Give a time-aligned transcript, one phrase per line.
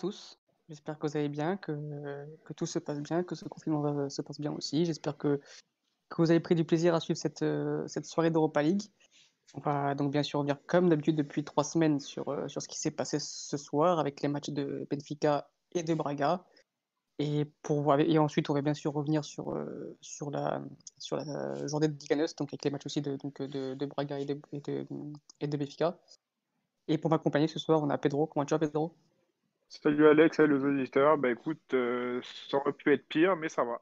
[0.00, 0.38] tous.
[0.68, 1.72] J'espère que vous allez bien, que,
[2.56, 4.84] tout se passe bien, que ce confinement se passe bien aussi.
[4.86, 5.40] J'espère que,
[6.16, 8.82] vous avez pris du plaisir à suivre cette, soirée d'Europa League.
[9.54, 12.78] On va donc bien sûr revenir comme d'habitude depuis trois semaines sur, euh, ce qui
[12.78, 16.44] s'est passé ce soir avec les matchs de Benfica et de Braga.
[17.18, 17.46] Et,
[18.18, 19.98] ensuite, on va bien sûr revenir sur, euh,
[20.30, 20.62] la,
[21.66, 24.86] journée de Diganos, donc avec les matchs aussi de, Braga et de, et de,
[25.40, 25.98] et de Benfica.
[26.88, 28.26] Et pour m'accompagner ce soir, on a Pedro.
[28.26, 28.94] Comment tu vas, Pedro?
[29.70, 31.16] Salut Alex, salut les auditeurs.
[31.16, 32.20] Bah écoute, euh,
[32.50, 33.80] ça aurait pu être pire, mais ça va.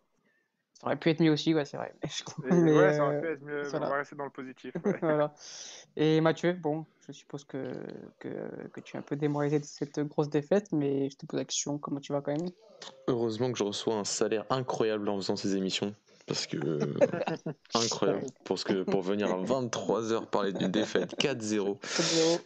[0.75, 1.95] Ça aurait pu être mieux aussi, ouais, c'est vrai.
[2.45, 3.63] Mais, ouais, ça aurait pu être mieux.
[3.75, 4.75] On va rester dans le positif.
[5.03, 5.35] voilà.
[5.97, 7.73] Et Mathieu, bon, je suppose que,
[8.21, 8.29] que,
[8.69, 11.47] que, tu es un peu démoralisé de cette grosse défaite, mais je te pose la
[11.47, 12.51] question, comment tu vas quand même?
[13.09, 15.95] Heureusement que je reçois un salaire incroyable en faisant ces émissions
[16.29, 16.57] parce que
[17.75, 18.27] incroyable.
[18.45, 21.79] Pour ce que pour venir à 23h parler d'une défaite 4-0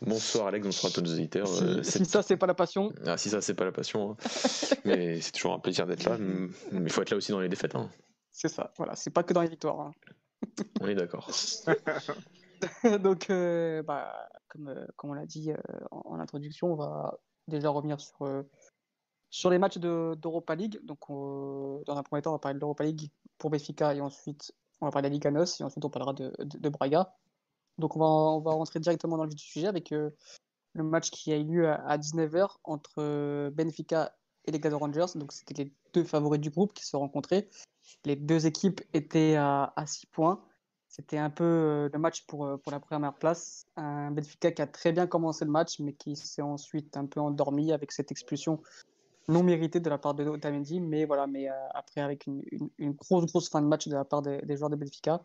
[0.03, 0.65] bonsoir Alex.
[0.65, 1.49] Bonsoir à tous les auditeurs.
[1.49, 2.93] Si, euh, si ça c'est pas la passion.
[3.05, 4.17] Ah si ça c'est pas la passion hein.
[4.85, 6.17] mais c'est toujours un plaisir d'être là.
[6.19, 7.91] Mais il faut être là aussi dans les défaites hein.
[8.31, 8.73] c'est ça.
[8.79, 8.97] Voilà.
[8.97, 9.93] C'est pas que dans les victoires hein.
[10.81, 11.29] on est d'accord.
[13.03, 15.57] Donc euh, bah, comme, euh, comme on l'a dit euh,
[15.91, 18.45] en, en, introduction on va déjà revenir sur
[19.33, 22.61] sur les matchs d'Europa League, donc on, dans un premier temps, on va parler de
[22.61, 23.11] l'Europa League
[23.43, 26.13] pour Benfica et ensuite on va parler de la Liga NOS et ensuite on parlera
[26.13, 27.13] de, de, Braga.
[27.77, 30.11] Donc on va, on va rentrer directement dans le vif du sujet avec euh,
[30.75, 34.79] le match qui a eu lieu à, à 19h entre euh, Benfica et les Glasgow
[34.79, 35.07] Rangers.
[35.17, 37.49] Donc c'était les deux favoris du groupe qui se rencontraient.
[38.05, 40.45] Les deux équipes étaient à, à 6 points.
[40.89, 43.67] C'était un peu euh, le match pour, pour la première place.
[43.77, 47.19] Un Benfica qui a très bien commencé le match, mais qui s'est ensuite un peu
[47.19, 48.63] endormi avec cette expulsion
[49.29, 52.71] non mérité de la part de Otamendi, mais voilà, mais euh, après avec une, une,
[52.79, 55.23] une, grosse grosse fin de match de la part des, joueurs de Benfica.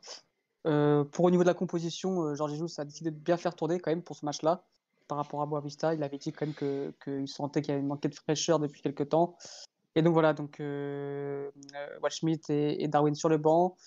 [0.66, 3.56] Euh, pour au niveau de la composition, euh, Georges Jesus a décidé de bien faire
[3.56, 4.64] tourner quand même pour ce match-là
[5.08, 5.94] par rapport à Boavista.
[5.94, 9.10] Il avait dit quand même qu'il sentait qu'il y avait manqué de fraîcheur depuis quelques
[9.10, 9.38] temps.
[9.96, 11.50] Et donc voilà, donc euh,
[12.02, 13.78] Waldschmidt et, Darwin sur le banc.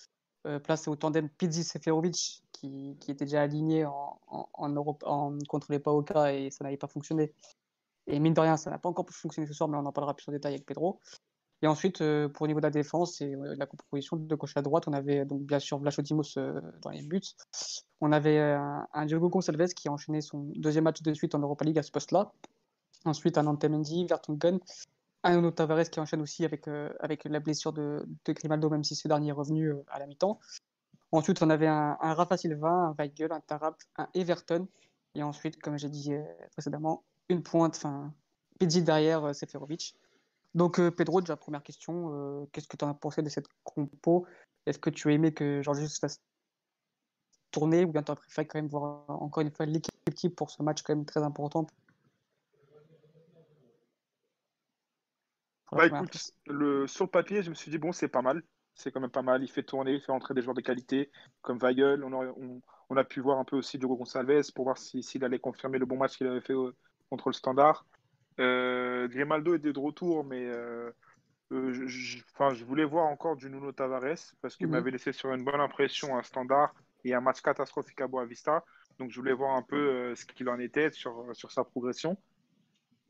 [0.63, 5.37] Place au tandem Pizzi Seferovic qui, qui était déjà aligné en, en, en Europe en,
[5.47, 7.31] contre les Paoka et ça n'avait pas fonctionné.
[8.07, 9.91] Et mine de rien, ça n'a pas encore pu fonctionner ce soir, mais on en
[9.91, 10.99] parlera plus en détail avec Pedro.
[11.63, 14.57] Et ensuite, euh, pour au niveau de la défense et euh, la composition de gauche
[14.57, 17.21] à droite, on avait donc bien sûr Vlachodimos euh, dans les buts.
[17.99, 21.77] On avait un, Diogo Gonçalves qui a son deuxième match de suite en Europa League
[21.77, 22.31] à ce poste-là.
[23.05, 24.59] Ensuite, un Antemendi, Vertonghen,
[25.23, 28.83] un Nuno Tavares qui enchaîne aussi avec, euh, avec la blessure de, de Grimaldo, même
[28.83, 30.39] si ce dernier est revenu euh, à la mi-temps.
[31.11, 34.67] Ensuite, on avait un, Rafa Silva, un Weigel, un Tarap, un Everton.
[35.13, 36.23] Et ensuite, comme j'ai dit euh,
[36.53, 38.13] précédemment, une pointe, enfin,
[38.59, 39.95] Pizzi derrière euh, Seferovic.
[40.53, 43.47] Donc, euh, Pedro, déjà, première question, euh, qu'est-ce que tu en as pensé de cette
[43.63, 44.27] compo?
[44.65, 46.21] Est-ce que tu as aimé que Georges fasse
[47.51, 50.51] tourner ou bien tu as préféré quand même voir encore une fois l'équipe type pour
[50.51, 51.67] ce match quand même très important
[55.71, 58.43] Bah écoute, le, sur le papier, je me suis dit, bon, c'est pas mal.
[58.75, 59.41] C'est quand même pas mal.
[59.41, 61.09] Il fait tourner, il fait entrer des joueurs de qualité
[61.41, 62.03] comme Weigel.
[62.03, 65.23] On, on, on, a pu voir un peu aussi Diogo Gonçalves pour voir s'il si,
[65.23, 66.73] allait confirmer le bon match qu'il avait fait au,
[67.11, 67.85] contre le Standard.
[68.39, 70.89] Euh, Grimaldo était de retour, mais euh,
[71.51, 72.17] euh, je, je,
[72.53, 74.71] je, voulais voir encore du Nuno Tavares parce qu'il mmh.
[74.71, 76.73] m'avait laissé sur une bonne impression un Standard
[77.03, 78.65] et un match catastrophique à Boavista.
[78.97, 82.17] Donc je voulais voir un peu ce qu'il en était sur, sur sa progression.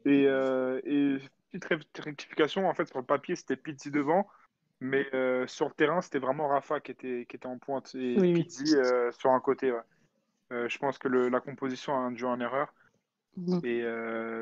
[0.05, 1.17] Et, euh, et
[1.51, 4.27] petite rectification, en fait, sur le papier, c'était Pizzi devant,
[4.79, 8.17] mais euh, sur le terrain, c'était vraiment Rafa qui était, qui était en pointe et
[8.19, 9.71] oui, Pizzi euh, sur un côté.
[9.71, 9.81] Ouais.
[10.67, 12.73] Je pense que le, la composition a induit en erreur.
[13.37, 13.59] Mmh.
[13.63, 13.83] Et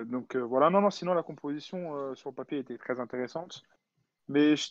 [0.05, 3.63] donc voilà, non, non, sinon la composition sur le papier était très intéressante.
[4.27, 4.69] Mais je,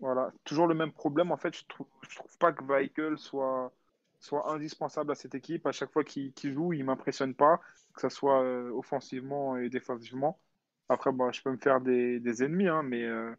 [0.00, 3.72] voilà, toujours le même problème, en fait, je trouve, je trouve pas que Weichel soit,
[4.20, 5.66] soit indispensable à cette équipe.
[5.66, 7.60] À chaque fois qu'il qu joue, il m'impressionne pas,
[7.94, 8.42] que ce soit
[8.72, 10.38] offensivement et défensivement.
[10.88, 13.34] Après, bon, je peux me faire des, des ennemis, hein, mais euh,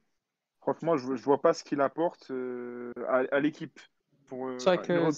[0.61, 3.79] franchement, je, je vois pas ce qu'il apporte euh, à, à l'équipe.
[4.31, 5.11] Euh, c'est vrai que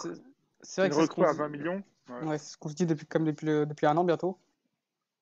[0.61, 1.83] c'est vrai que recrue à 20 millions.
[2.09, 2.27] Ouais.
[2.27, 4.37] ouais c'est ce qu'on se dit depuis, comme depuis, le, depuis un an bientôt.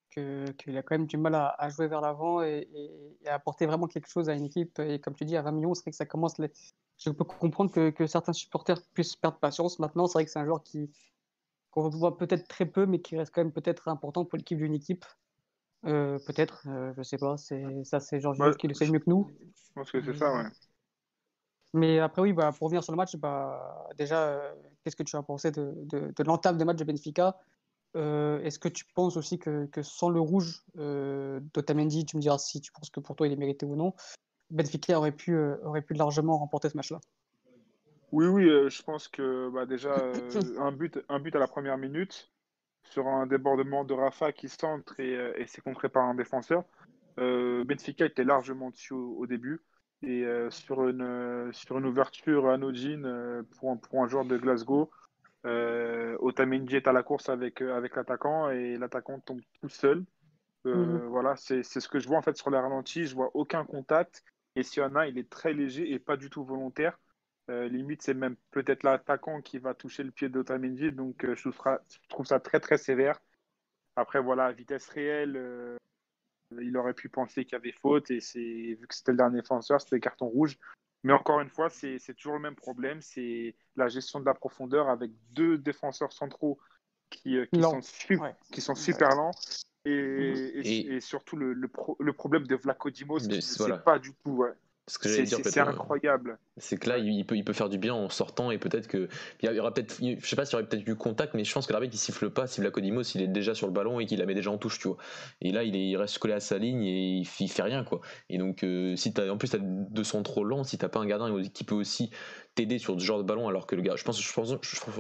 [0.10, 3.28] Qu'il qu a quand même du mal à, à jouer vers l'avant et, et, et,
[3.28, 4.80] à apporter vraiment quelque chose à une équipe.
[4.80, 6.38] Et comme tu dis, à 20 millions, c'est vrai que ça commence.
[6.40, 6.52] Les...
[6.98, 9.80] Je peux comprendre que, que certains supporters puissent perdre patience.
[9.80, 10.92] Maintenant, c'est vrai que c'est un joueur qui
[11.72, 14.74] qu'on voit peut-être très peu, mais qui reste quand même peut-être important pour l'équipe d'une
[14.74, 15.06] équipe.
[15.86, 17.38] Euh, peut-être, euh, je sais pas.
[17.38, 19.30] C'est ça, c'est Georges bah, qui le sait mieux que nous.
[19.40, 20.50] Je pense que c'est ça, ouais.
[21.74, 25.16] Mais après, oui, bah, pour revenir sur le match, bah, déjà, euh, qu'est-ce que tu
[25.16, 27.38] as pensé de, de, de l'entame de match de Benfica?
[27.96, 32.22] Euh, Est-ce que tu penses aussi que, que sans le rouge euh, d'Otamendi, tu me
[32.22, 33.94] diras si tu penses que pour toi il est mérité ou non,
[34.50, 37.00] Benfica aurait pu, euh, aurait pu largement remporter ce match-là?
[38.12, 39.94] Oui, oui, euh, je pense que bah, déjà,
[40.60, 42.32] un, but, un but à la première minute,
[42.84, 46.64] sur un débordement de Rafa qui centre et, euh, et c'est contré par un défenseur.
[47.18, 49.60] Benfica était largement dessus au, début.
[50.02, 54.90] Et sur, une, sur une ouverture anodine pour, pour un joueur de Glasgow,
[55.46, 60.04] Otamendi est à la course avec, avec l'attaquant et l'attaquant tombe tout seul.
[60.66, 61.08] Mhm.
[61.08, 63.06] Voilà, c'est ce que je vois en fait sur les ralentis.
[63.06, 64.24] Je vois aucun contact.
[64.56, 67.00] Et s'il y en a, il est très léger et pas du tout volontaire.
[67.50, 70.92] Euh, limite, c'est même peut-être l'attaquant qui va toucher le pied d'Otamendi.
[70.92, 71.50] Donc, euh, je,
[72.10, 73.20] trouve ça, très, très sévère.
[73.96, 75.78] Après, voilà, vitesse réelle, euh,
[76.62, 78.12] il aurait pu penser qu'il y avait faute.
[78.12, 78.20] Et
[78.76, 80.58] vu que c'était le dernier défenseur, c'était carton rouge.
[81.04, 83.02] Mais encore une fois, c'est toujours le même problème.
[83.02, 86.60] C'est la gestion de la profondeur avec deux défenseurs centraux
[87.10, 87.80] qui, sont,
[88.52, 89.32] qui sont super lents.
[89.86, 89.92] Mhm.
[89.92, 94.44] Et, et, surtout le, le, problème de Vlacodimos, qui ne sait pas du tout.
[94.90, 96.40] C'est incroyable.
[96.58, 99.08] C'est que là, il peut, il peut faire du bien en sortant et peut-être que.
[99.42, 100.00] Il y aura peut-être.
[100.02, 102.00] Je sais pas s'il y aurait peut-être du contact, mais je pense que l'arbitre il
[102.00, 104.50] siffle pas si Vlacodimos il est déjà sur le ballon et qu'il la met déjà
[104.50, 104.98] en touche, tu vois.
[105.42, 108.02] Et là, il, est, il reste collé à sa ligne et il, fait rien, quoi.
[108.30, 111.00] Et donc, euh, si as, en plus, tu as deux trop lents, si t'as pas
[111.00, 112.10] un gardien qui peut aussi
[112.60, 114.54] t'aider sur ce genre de ballon alors que le gars je pense, je pense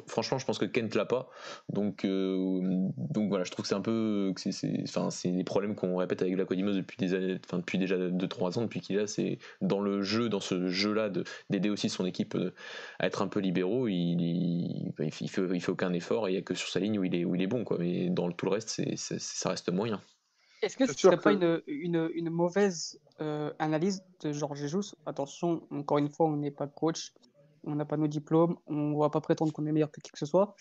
[0.07, 1.29] franchement je pense que Kent l'a pas.
[1.67, 2.61] Donc euh,
[2.97, 6.21] donc voilà je trouve que c'est un peu c'est enfin c'est des problèmes qu'on répète
[6.21, 9.07] avec la Codimos depuis des années enfin depuis déjà 2-3 ans depuis qu'il là.
[9.07, 11.11] C'est dans le jeu dans ce jeu là
[11.49, 12.53] d'aider aussi son équipe euh,
[12.99, 16.35] à être un peu libéraux il, il, il, fait, il fait aucun effort et il
[16.35, 17.77] y a que sur sa ligne où il est où il est bon quoi.
[17.77, 19.99] Mais dans tout le reste c'est, ça reste moyen.
[20.61, 24.93] Est-ce que ce serait pas une, une, une mauvaise euh, analyse de Georges Jesus?
[25.05, 27.13] Attention, encore une fois, on n'est pas coach,
[27.63, 30.11] on n'a pas nos diplômes, on ne va pas prétendre qu'on est meilleur que qui
[30.11, 30.55] que ce soit.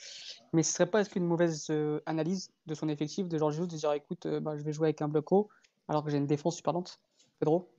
[0.52, 3.70] Mais ce serait pas est-ce qu'une mauvaise euh, analyse de son effectif, de genre juste
[3.70, 5.48] de dire écoute, euh, bah, je vais jouer avec un bloc haut
[5.88, 7.00] alors que j'ai une défense super lente
[7.38, 7.70] Pedro?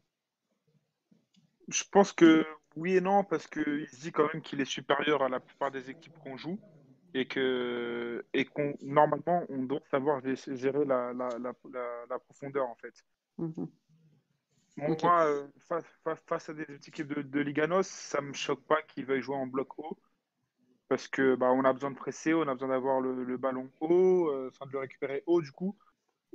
[1.68, 2.46] Je pense que
[2.76, 5.72] oui et non, parce qu'il se dit quand même qu'il est supérieur à la plupart
[5.72, 6.60] des équipes qu'on joue
[7.14, 11.30] et que et qu'on normalement on doit savoir gérer la, la,
[12.10, 12.94] la, profondeur en fait.
[13.38, 13.66] Mmh
[14.80, 15.48] moi, euh,
[16.28, 19.48] face, à des équipes de, de Liganos, ça me choque pas qu'ils veuillent jouer en
[19.48, 19.98] bloc haut.
[20.88, 24.30] Parce que bah, on a besoin de presser, on a besoin d'avoir le, ballon haut,
[24.30, 25.78] euh, enfin de le récupérer haut du coup.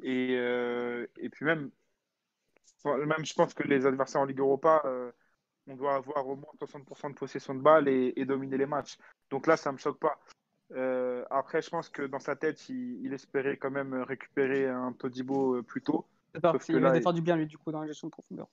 [0.02, 1.70] Et, euh, et puis même,
[2.84, 4.82] même, je pense que les adversaires en Ligue Europa,
[5.66, 8.98] on doit avoir au moins 60% de possession de balle et, dominer les matchs.
[9.30, 10.20] Donc là, ça me choque pas.
[11.30, 15.62] après, je pense que dans sa tête, il, il espérait quand même récupérer un Todibo
[15.64, 16.06] plus tôt.
[16.40, 18.48] Parce il va défendre du bien, lui, du coup, dans la gestion de profondeur.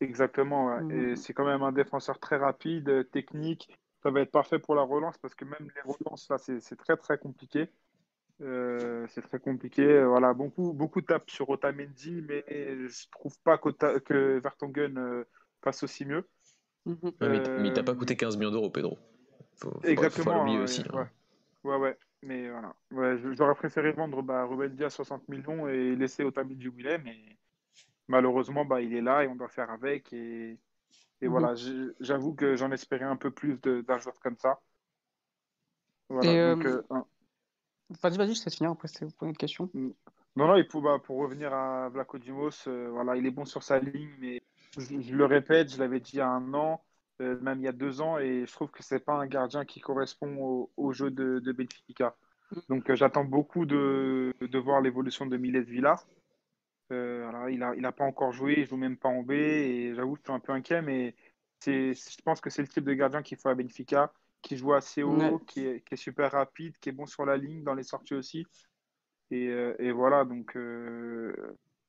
[0.00, 0.90] Exactement, mmh.
[0.90, 3.70] et c'est quand même un défenseur très rapide, euh, technique.
[4.02, 6.96] Ça va être parfait pour la relance parce que même les relances, là, c'est très
[6.96, 7.70] très compliqué.
[8.42, 10.04] Euh, c'est très compliqué.
[10.04, 15.24] Voilà, beaucoup, beaucoup tapent sur Otamendi, mais je trouve pas que Vertonghen euh,
[15.62, 16.28] passe aussi mieux.
[16.84, 16.94] Mmh.
[17.22, 18.98] mais, il t'a pas coûté 15 millions d'euros, Pedro.
[19.84, 20.44] Exactement.
[20.46, 20.84] Faut aussi.
[20.92, 21.08] Hein.
[21.62, 21.96] ouais, ouais.
[22.24, 22.74] Mais voilà.
[22.90, 27.16] Ouais, j'aurais préféré vendre bah, Ruben Diaz 60 millions et laisser Otamendi du Jubilee, mais
[28.08, 30.12] malheureusement, bah, il est là et on doit faire avec.
[30.12, 30.58] Et,
[31.20, 31.94] et voilà, mhm.
[32.00, 34.60] j'avoue que j'en espérais un peu plus d'un joueur comme ça.
[36.08, 37.00] Voilà, donc, euh, euh,
[38.02, 39.70] Vas-y, vas-y, je te finir après, c'est une question.
[39.74, 39.90] Mm.
[40.36, 43.44] Non, non, il faut, bah, pour revenir à Vlaco Dimos, euh, voilà, il est bon
[43.44, 44.42] sur sa ligne, mais
[44.76, 46.82] je, le répète, je l'avais dit il y a un an,
[47.20, 49.64] euh, même il y a deux ans, et je trouve que c'est pas un gardien
[49.64, 52.16] qui correspond au, jeu de, de, Benfica.
[52.68, 56.04] Donc euh, j'attends beaucoup de, de voir l'évolution de Miles Villar.
[56.92, 59.94] Euh, il n'a il a pas encore joué, il joue même pas en B, et
[59.94, 61.14] j'avoue que je suis un peu inquiet, mais
[61.64, 65.02] je pense que c'est le type de gardien qu'il faut à Benfica, qui joue assez
[65.02, 67.84] haut, qui, est, qui, est, super rapide, qui est bon sur la ligne, dans les
[67.84, 68.44] sorties aussi.
[69.30, 69.46] Et,
[69.78, 70.56] et voilà, donc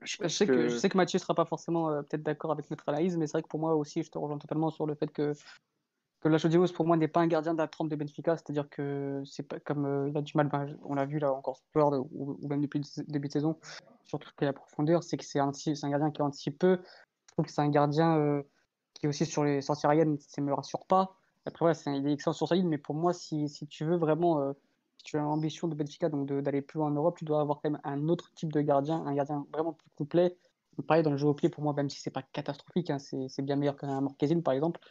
[0.02, 0.68] je, sais que...
[0.68, 3.34] je sais que Mathieu sera pas forcément euh, peut-être d'accord avec notre analyse, mais c'est
[3.34, 5.34] vrai que pour moi aussi, je te rejoins totalement sur le fait que,
[6.22, 8.38] que la Chodios, pour moi, n'est pas un gardien de la trempe de Benfica.
[8.38, 11.34] C'est-à-dire que c'est pas comme euh, il a du mal, ben, on l'a vu là
[11.34, 13.58] encore ce soir, ou, même depuis le début de saison,
[14.04, 16.80] surtout que la profondeur, c'est que c'est un, un, gardien qui anticipe peu.
[17.28, 18.44] Je trouve que c'est un gardien euh,
[18.94, 21.16] qui est aussi sur les sorties aériennes, ça me rassure pas.
[21.46, 23.86] Après, voilà, c'est il est excellent sur sa ligne, mais pour moi, si, si tu
[23.86, 24.56] veux vraiment
[25.06, 27.70] tu as l'ambition de Benfica donc d'aller plus loin en Europe, tu dois avoir quand
[27.70, 30.36] même un autre type de gardien, un gardien vraiment plus complet.
[30.88, 33.42] Pareil, dans le jeu au pied, pour moi, même si c'est pas catastrophique, hein, c'est
[33.42, 34.82] bien meilleur qu'un Marquezine, par exemple.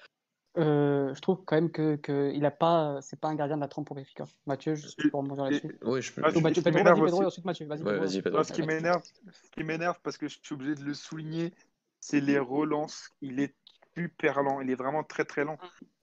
[0.57, 3.61] Euh, je trouve quand même que, que il a pas, c'est pas un gardien de
[3.61, 4.25] la trompe pour Benfica.
[4.47, 5.79] Mathieu, je peux rebondir là-dessus.
[5.83, 6.23] Oui, je peux.
[6.25, 7.67] Ah, Mathieu, Pedro, ensuite Mathieu.
[7.67, 8.45] Vas-y, ouais, vas Pedro.
[8.45, 11.53] ce qui m'énerve, ce qui m'énerve, parce que je suis obligé de le souligner,
[11.99, 13.11] c'est les relances.
[13.21, 13.55] Il est
[13.97, 14.61] super lent.
[14.61, 15.59] Il est vraiment très très lent.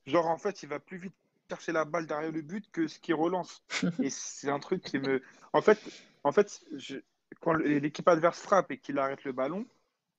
[0.05, 1.15] Genre en fait, il va plus vite
[1.51, 3.63] chercher la balle derrière le but que ce qui relance.
[4.01, 5.21] et c'est un truc qui me.
[5.53, 5.79] En fait,
[6.23, 6.97] en fait je...
[7.41, 9.65] quand l'équipe adverse frappe et qu'il arrête le ballon,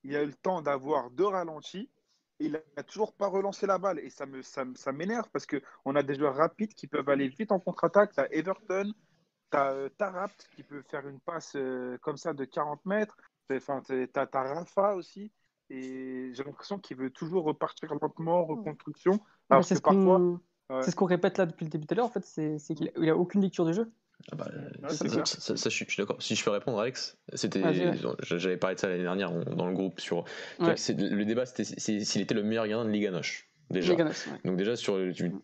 [0.04, 1.88] il a eu le temps d'avoir deux ralentis
[2.38, 3.98] et il n'a toujours pas relancé la balle.
[4.00, 7.28] Et ça me ça, ça m'énerve parce qu'on a des joueurs rapides qui peuvent aller
[7.28, 8.12] vite en contre-attaque.
[8.12, 8.92] Tu as Everton,
[9.50, 13.16] tu as euh, Tarapt qui peut faire une passe euh, comme ça de 40 mètres.
[13.50, 15.30] Enfin, t'as Rafa aussi,
[15.68, 19.20] et j'ai l'impression qu'il veut toujours repartir lentement, reconstruction.
[19.50, 19.82] Alors c'est
[20.80, 22.90] ce qu'on ce qu'on répète là depuis le début de l'heure, en fait, c'est qu'il
[22.96, 23.90] n'a aucune lecture du jeu.
[24.30, 24.48] Ah bah,
[24.88, 26.22] ça, je suis d'accord.
[26.22, 27.62] Si je peux répondre, Alex, c'était,
[28.22, 30.24] j'avais parlé de ça l'année dernière dans le groupe sur.
[30.60, 33.48] Le débat, c'était s'il était le meilleur gardien de Liga Noche.
[33.72, 33.94] Déjà.
[34.44, 34.98] Donc déjà sur,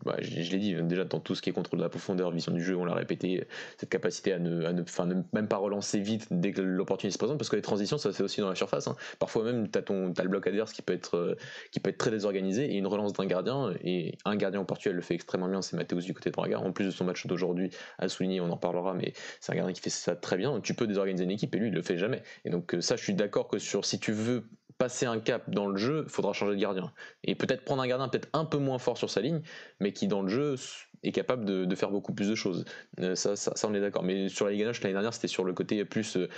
[0.05, 2.51] bah, je, l'ai dit déjà dans tout ce qui est contrôle de la profondeur, vision
[2.51, 5.99] du jeu, on l'a répété, cette capacité à ne, à ne, ne, même pas relancer
[5.99, 8.49] vite dès que l'opportunité se présente, parce que les transitions ça se fait aussi dans
[8.49, 8.87] la surface.
[8.87, 8.95] Hein.
[9.17, 11.35] Parfois même t'as ton as le bloc adverse qui peut être euh,
[11.71, 14.95] qui peut être très désorganisé et une relance d'un gardien et un gardien en Portugal
[14.95, 16.59] le fait extrêmement bien, c'est Mathéus du côté de Braga.
[16.59, 19.73] En plus de son match d'aujourd'hui à souligner, on en parlera, mais c'est un gardien
[19.73, 20.59] qui fait ça très bien.
[20.61, 22.21] Tu peux désorganiser une équipe et lui il le fait jamais.
[22.45, 24.43] Et donc euh, ça je suis d'accord que sur si tu veux
[24.79, 26.91] passer un cap dans le jeu, il faudra changer de gardien.
[27.25, 29.41] Et peut-être prendre un gardien peut-être un peu moins fort sur sa ligne,
[29.79, 30.55] mais qui dans le jeu
[31.03, 32.63] est capable de, faire beaucoup plus de choses.
[32.99, 34.03] Euh, ça, ça, on est d'accord.
[34.03, 36.15] Mais sur la Ligue 1, l'année dernière, c'était sur le côté plus.
[36.15, 36.29] Euh,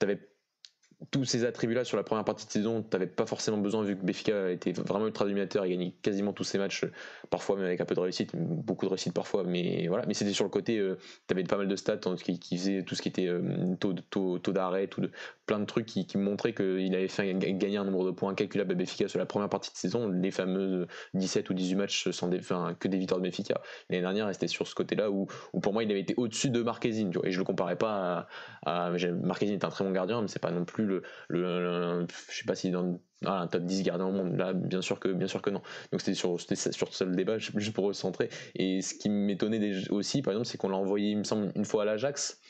[0.00, 0.18] tu avais
[1.10, 3.96] tous ces attributs-là sur la première partie de saison, tu n'avais pas forcément besoin vu
[3.96, 6.84] que Béfica était vraiment ultra dominateur, il gagnait quasiment tous ses matchs,
[7.30, 10.04] parfois même avec un peu de réussite, beaucoup de réussite parfois, mais voilà.
[10.06, 12.56] Mais c'était sur le côté, euh, tu avais pas mal de stats hein, qui, qui
[12.56, 15.10] faisaient tout ce qui était euh, taux, taux, taux d'arrêt, de,
[15.46, 18.74] plein de trucs qui, montraient qu'il avait fait gagner un nombre de points incalculable à
[18.74, 22.88] Béfica sur la première partie de saison, les fameux 17 ou 18 matchs sans que
[22.88, 23.60] des victoires de Béfica.
[23.90, 25.26] L'année dernière, c'était sur ce côté-là où,
[25.60, 28.28] pour moi il avait été au-dessus de Marquezine, et je le comparais pas
[28.64, 30.91] à, à Marquezine est un très bon gardien, mais c'est pas non plus le,
[31.30, 34.36] je sais pas si dans un top 10 gardiens au monde.
[34.36, 35.62] Là, bien sûr que, non.
[35.90, 38.28] Donc c'était sur, sur ce débat, juste pour recentrer.
[38.54, 41.64] Et ce qui m'étonnait aussi, par exemple, c'est qu'on l'a envoyé, il me semble, une
[41.64, 42.40] fois à l'Ajax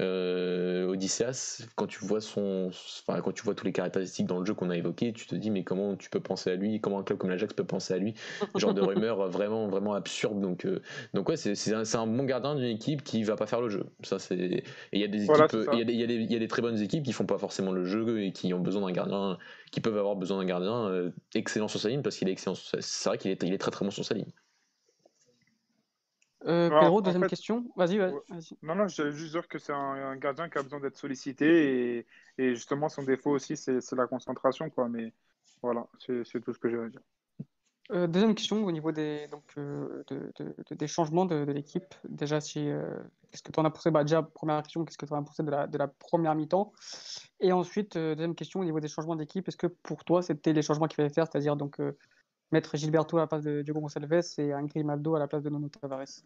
[0.00, 4.44] euh, Odysseas, quand tu vois son, enfin, quand tu vois toutes les caractéristiques dans le
[4.44, 6.98] jeu qu'on a évoqué, tu te dis mais comment tu peux penser à lui, comment
[6.98, 8.14] un club comme l'Ajax peut penser à lui,
[8.56, 10.40] genre de rumeur vraiment vraiment absurde.
[10.40, 10.80] Donc euh,
[11.14, 13.86] donc ouais, c'est un, un, bon gardien d'une équipe qui va pas faire le jeu.
[14.02, 16.48] Ça c'est il y a des équipes, il y, a des, y, y, a des
[16.48, 19.38] très bonnes équipes qui font pas forcément le jeu et qui ont besoin d'un gardien,
[19.70, 22.54] qui peuvent avoir besoin d'un gardien euh, excellent sur sa ligne parce qu'il est excellent.
[22.54, 24.32] C'est vrai qu'il est, il est très très bon sur sa ligne.
[26.46, 27.64] Euh, Pedro, deuxième question.
[27.76, 28.10] Vas-y, vas
[28.62, 32.06] Non, non, j'allais juste dire que c'est un, gardien qui a besoin d'être sollicité et,
[32.38, 34.88] et, justement son défaut aussi, c'est la concentration, quoi.
[34.88, 35.12] Mais
[35.62, 37.00] voilà, c'est tout ce que j'ai à dire.
[37.92, 41.94] Euh, deuxième question au niveau des, donc, euh, de, de, des changements de, l'équipe.
[42.08, 42.82] Déjà, si, euh,
[43.30, 43.90] qu'est-ce que tu en as pensé?
[43.90, 46.34] Bah, Déjà, première question, qu'est-ce que tu en as pensé de la, de la première
[46.34, 46.72] mi-temps?
[47.40, 49.46] Et ensuite, deuxième question au niveau des changements d'équipe.
[49.46, 51.80] Est-ce que pour toi, c'était les changements qu'il fallait faire, c'est-à-dire donc
[52.52, 55.50] mettre Gilberto à la place de Diogo Gonçalves et un Grimaldo à la place de
[55.50, 56.22] Nuno Tavares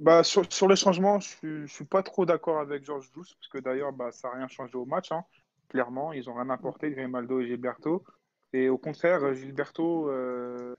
[0.00, 3.48] bah, sur, sur les changements, je ne suis pas trop d'accord avec Georges Douce, parce
[3.48, 5.10] que d'ailleurs, bah, ça n'a rien changé au match.
[5.10, 5.24] Hein.
[5.68, 8.04] Clairement, ils n'ont rien apporté, Grimaldo et Gilberto.
[8.52, 10.76] Et au contraire, Gilberto euh,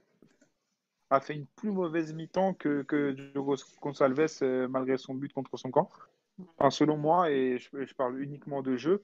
[1.09, 5.69] a fait une plus mauvaise mi-temps que, Diogo Gonçalves, euh, malgré son but contre son
[5.69, 5.89] camp.
[6.57, 9.03] Enfin, selon moi, et je, parle uniquement de jeu,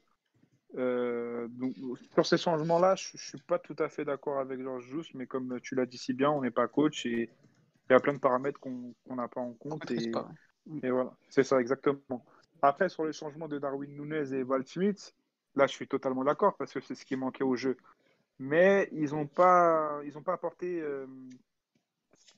[0.77, 1.73] euh, donc,
[2.13, 5.25] sur ces changements-là, je ne suis pas tout à fait d'accord avec Georges Jousse, mais
[5.25, 7.29] comme tu l'as dit si bien, on n'est pas coach et
[7.89, 9.89] il y a plein de paramètres qu'on n'a pas en compte.
[9.91, 10.11] Et,
[10.83, 12.25] et, voilà, c'est ça exactement.
[12.61, 15.13] Après, sur les changements de Darwin Nunez et Walt Smith,
[15.55, 17.77] là, je suis totalement d'accord parce que c'est ce qui manquait au jeu.
[18.39, 21.05] Mais ils n'ont pas, ils pas apporté euh,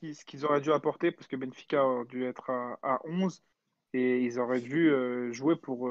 [0.02, 3.42] ce qu'ils auraient dû apporter parce que Benfica aurait dû être à, à 11
[3.94, 5.90] et ils auraient dû euh, jouer pour,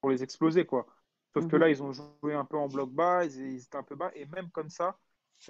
[0.00, 0.66] pour les exploser.
[0.66, 0.86] quoi.
[1.34, 1.62] Sauf que mhm.
[1.62, 4.24] là, ils ont joué un peu en bloc bas, ils, étaient un peu bas, et
[4.26, 4.96] même comme ça,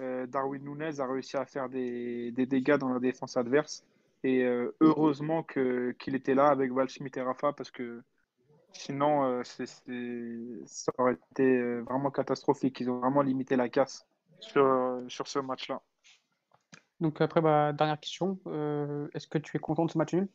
[0.01, 3.85] euh, Darwin Nunez a réussi à faire des, dégâts dans la défense adverse.
[4.23, 8.01] Et euh, heureusement qu'il était là avec Valschmidt et Rafa, parce que
[8.73, 9.43] sinon, euh,
[10.65, 12.79] ça aurait été vraiment catastrophique.
[12.79, 14.07] Ils ont vraiment limité la casse
[14.39, 15.79] sur, sur ce match-là.
[16.99, 18.39] Donc après, bah, dernière question,
[19.13, 20.27] est-ce que tu es content de ce match nul?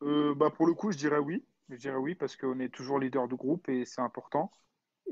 [0.00, 1.44] Bah, Pour le coup, je dirais oui.
[1.68, 4.50] Je dirais oui, parce qu'on est toujours leader du groupe et c'est important.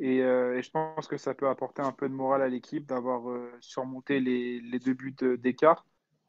[0.02, 3.28] Euh, et, je pense que ça peut apporter un peu de morale à l'équipe d'avoir
[3.30, 5.85] euh, surmonté les, les, deux buts d'écart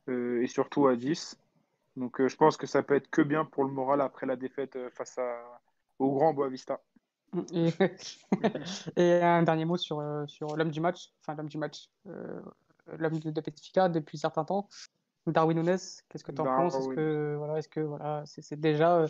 [0.09, 1.37] euh, et surtout à 10.
[1.97, 4.77] Donc je pense que ça peut être que bien pour le moral après la défaite
[4.95, 5.61] face à,
[5.99, 6.81] au grand Boavista.
[7.53, 7.69] Et,
[8.97, 13.31] et un dernier mot sur, sur l'homme du match, enfin l'homme du match, l'homme de,
[13.31, 14.67] de Petifica depuis certains temps.
[15.27, 15.77] Darwin Nunes,
[16.09, 16.75] qu'est-ce que tu en penses?
[16.75, 19.05] Est-ce que voilà, est-ce que voilà, c'est déjà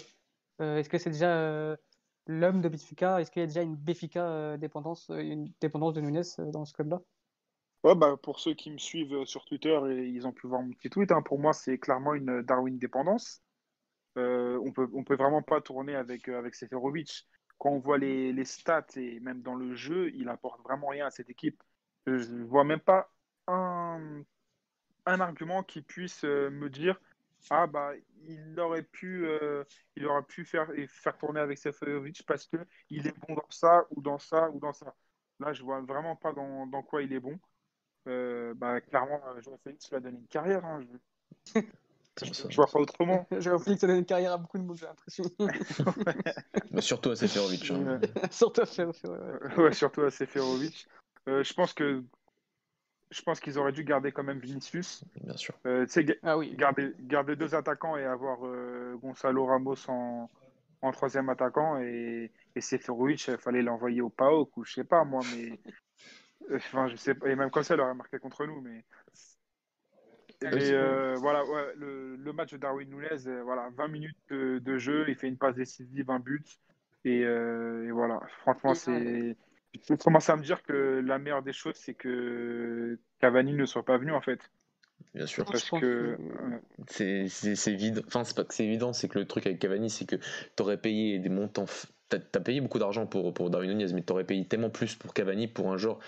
[0.60, 1.76] est-ce que c'est déjà euh,
[2.28, 3.20] l'homme de Benfica?
[3.20, 6.74] Est-ce qu'il y a déjà une Benfica euh, dépendance, une dépendance de Nunes dans ce
[6.74, 7.02] club-là?
[7.84, 10.90] Ouais, bah, pour ceux qui me suivent sur Twitter, ils ont pu voir mon petit
[10.90, 13.42] tweet, hein, pour moi, c'est clairement une Darwin dépendance.
[14.16, 17.28] on peut, on peut vraiment pas tourner avec, avec Seferovic.
[17.58, 21.08] Quand on voit les, les, stats et même dans le jeu, il apporte vraiment rien
[21.08, 21.62] à cette équipe.
[22.06, 23.12] Je ne vois même pas
[23.48, 24.24] un,
[25.08, 27.00] un argument qui puisse me dire
[27.50, 27.92] ah bah
[28.24, 29.64] il aurait pu euh,
[29.96, 32.58] il aurait pu faire faire tourner avec Seferovic parce que
[32.90, 34.96] il est bon dans ça ou dans ça ou dans ça.
[35.40, 37.40] Là, je vois vraiment pas dans, dans quoi il est bon.
[38.08, 40.64] Euh, bah clairement, Joao Félix lui a donné une carrière.
[40.66, 40.82] Hein.
[41.56, 41.62] Je...
[42.26, 43.28] je, vois pas autrement.
[43.40, 45.24] Joao Félix a donné une carrière à beaucoup de monde, j'ai l'impression.
[46.72, 47.72] bah, surtout à Seferovic.
[47.72, 48.00] Hein.
[48.30, 49.04] surtout à Seferovic.
[49.04, 49.64] Ouais.
[49.64, 50.88] ouais, surtout à Seferovic.
[51.28, 52.04] Euh, je pense que
[53.12, 55.04] je pense qu'ils auraient dû garder quand même Vinicius.
[55.22, 55.54] Bien sûr.
[55.66, 55.86] Euh,
[56.24, 56.56] ah oui.
[56.56, 60.30] garder, garder deux attaquants et avoir euh, Gonzalo Ramos en,
[60.82, 65.04] en troisième attaquant et, et Seferovic, il fallait l'envoyer au PAOK ou je sais pas
[65.04, 65.60] moi, mais
[66.56, 68.84] enfin je sais pas, et même comme ça, il aurait marqué contre nous, mais
[70.44, 74.58] et euh, voilà, ouais, le, le, match de Darwin Nunez, euh, voilà, 20 minutes de,
[74.58, 76.60] de, jeu, il fait une passe décisive, un but,
[77.06, 79.38] et, euh, et voilà, franchement, c'est
[79.74, 83.86] je commence à me dire que la meilleure des choses, c'est que Cavani ne soit
[83.86, 84.40] pas venu en fait.
[85.14, 85.46] Bien sûr.
[85.46, 86.18] Parce que,
[86.88, 87.28] c'est
[87.68, 88.02] évident.
[88.08, 90.64] Enfin, c'est pas que c'est évident, c'est que le truc avec Cavani, c'est que tu
[90.64, 91.66] aurais payé des montants.
[92.10, 94.96] Tu as, payé beaucoup d'argent pour, pour Darwin Nunez, mais tu aurais payé tellement plus
[94.96, 96.00] pour Cavani pour un joueur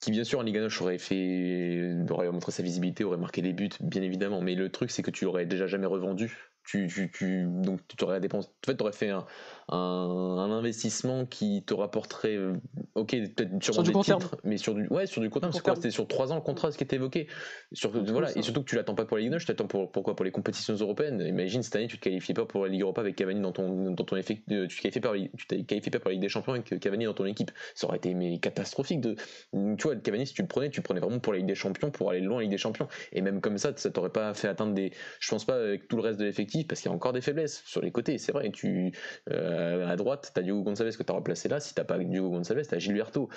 [0.00, 1.96] qui, bien sûr, en Ligue 1 aurait fait.
[2.10, 4.40] aurait montré sa visibilité, aurait marqué des buts, bien évidemment.
[4.40, 6.36] Mais le truc, c'est que tu l'aurais déjà jamais revendu.
[6.64, 8.48] Tu, tu, tu, donc tu aurais dépensé.
[8.48, 9.24] En fait, tu aurais fait un,
[9.68, 12.54] un, investissement qui te rapporterait, euh,
[12.94, 16.06] ok, peut-être sur du titres, mais sur du, ouais, sur du court terme, c'était sur
[16.06, 17.26] 3 ans le contrat, ce qui était évoqué.
[17.72, 19.90] Sur, voilà, et surtout que tu l'attends pas pour la Ligue 1, je t'attends pour,
[19.90, 20.14] pourquoi?
[20.14, 21.20] Pour les compétitions européennes.
[21.20, 23.90] Imagine cette année, tu te qualifies pas pour la Ligue Europa avec Cavani dans ton,
[23.90, 26.28] dans ton effet, tu te qualifies pas, tu t'es qualifié pas pour la Ligue des
[26.28, 27.50] Champions avec Cavani dans ton équipe.
[27.74, 29.16] Ça aurait été mais catastrophique de,
[29.52, 31.54] tu vois, Cavani, si tu le prenais, tu le prenais vraiment pour la Ligue des
[31.56, 32.88] Champions, pour aller loin en Ligue des Champions.
[33.12, 35.96] Et même comme ça, ça t'aurait pas fait atteindre des, je pense pas avec tout
[35.96, 38.18] le reste de l'effectif, parce qu'il y a encore des faiblesses sur les côtés.
[38.18, 38.92] C'est vrai, tu,
[39.30, 41.60] euh, à droite, t'as Diogo Gonçalves que t'as remplacé là.
[41.60, 43.28] Si t'as pas Diogo Gonçalves, t'as Gilberto.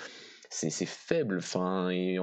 [0.48, 1.38] C'est faible.
[1.38, 2.18] Enfin, et,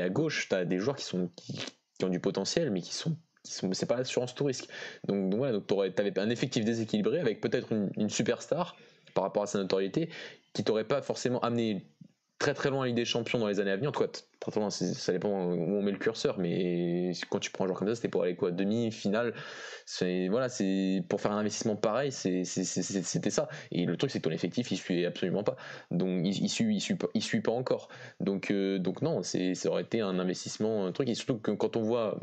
[0.00, 3.96] à gauche, t'as des joueurs qui ont du potentiel, mais qui sont sont c'est pas
[3.96, 4.68] assurance tout risque.
[5.06, 8.76] Donc, donc voilà, donc t'avais un effectif déséquilibré avec peut-être une, une superstar
[9.14, 10.10] par rapport à sa notoriété
[10.52, 11.86] qui t'aurait pas forcément amené
[12.40, 13.90] très très loin Ligue des Champions dans les années à venir.
[13.90, 17.66] En tout cas, ça dépend où on met le curseur, mais quand tu prends un
[17.68, 19.34] joueur comme ça, c'était pour aller quoi Demi, finale.
[20.30, 23.48] Voilà, c'est pour faire un investissement pareil, c'était ça.
[23.70, 25.56] Et le truc, c'est que ton effectif, il suit absolument pas.
[25.90, 27.88] Donc, il, il, suit, il, suit, pas, il suit pas encore.
[28.20, 31.10] Donc, euh, donc non, ça aurait été un investissement, un truc.
[31.10, 32.18] Et surtout que quand on voit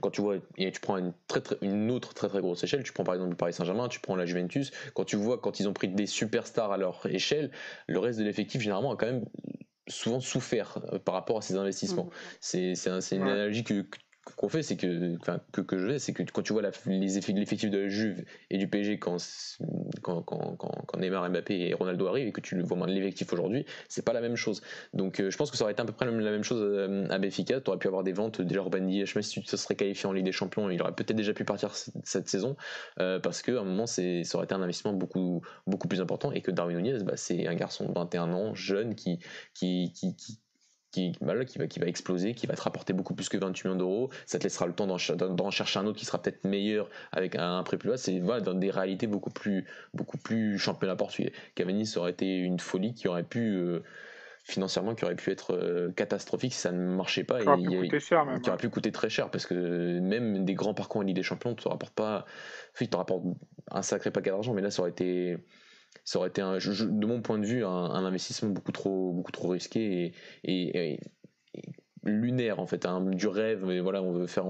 [0.00, 2.92] quand tu vois, et tu prends une, très, une autre très très grosse échelle, tu
[2.92, 5.68] prends par exemple le Paris Saint-Germain, tu prends la Juventus, quand tu vois, quand ils
[5.68, 7.50] ont pris des superstars à leur échelle,
[7.86, 9.24] le reste de l'effectif généralement a quand même
[9.88, 12.10] souvent souffert euh, par rapport à ces investissements.
[12.42, 12.74] Mmh.
[12.74, 13.84] C'est une analogie que,
[14.36, 15.16] qu'on fait, c'est que,
[15.52, 18.58] que, que je c'est que quand tu vois les effets, l'effectif de la Juve et
[18.58, 19.16] du PSG quand,
[20.02, 23.32] quand, quand, Neymar, Mbappé et Ronaldo arrivent et que tu le vois moins de l'effectif
[23.32, 24.62] aujourd'hui, c'est pas la même chose.
[24.94, 27.06] Donc euh, je pense que ça aurait été à peu près la même chose euh,
[27.10, 27.60] à Benfica.
[27.60, 29.74] Tu aurais pu avoir des ventes, déjà Dias, je sais pas si tu te serais
[29.74, 32.56] qualifié en Ligue des Champions, il aurait peut-être déjà pu partir cette saison
[32.98, 34.02] euh, parce qu'à un moment, ça
[34.34, 37.54] aurait été un investissement beaucoup, beaucoup plus important et que Darwin Nunez, bah, c'est un
[37.54, 39.18] garçon de 21 ans, jeune, qui,
[39.54, 40.40] qui, qui
[40.90, 43.68] qui, bah qui, va, qui va exploser, qui va te rapporter beaucoup plus que 28
[43.68, 44.10] millions d'euros.
[44.26, 47.62] Ça te laissera le temps d'en chercher un autre qui sera peut-être meilleur avec un,
[47.62, 47.96] prix plus bas.
[47.96, 51.32] C'est voilà, dans des réalités beaucoup plus, beaucoup plus championnat portugais.
[51.54, 53.56] Cavani, ça aurait été une folie qui aurait pu.
[53.56, 53.82] Euh,
[54.44, 58.00] financièrement qui aurait pu être euh, catastrophique si ça ne marchait pas et, pu coûter
[58.00, 61.16] cher qui aurait pu coûter très cher parce que même des grands parcours en Ligue
[61.16, 62.24] des Champions te rapportent pas
[62.74, 63.24] enfin, te rapportent
[63.70, 65.36] un sacré paquet d'argent mais là ça aurait été
[66.04, 70.12] ça aurait été, de mon point de vue, un, investissement beaucoup trop, beaucoup trop risqué
[70.44, 71.00] et,
[72.02, 73.64] lunaire en fait, hein, du rêve.
[73.64, 74.46] Mais voilà, on veut faire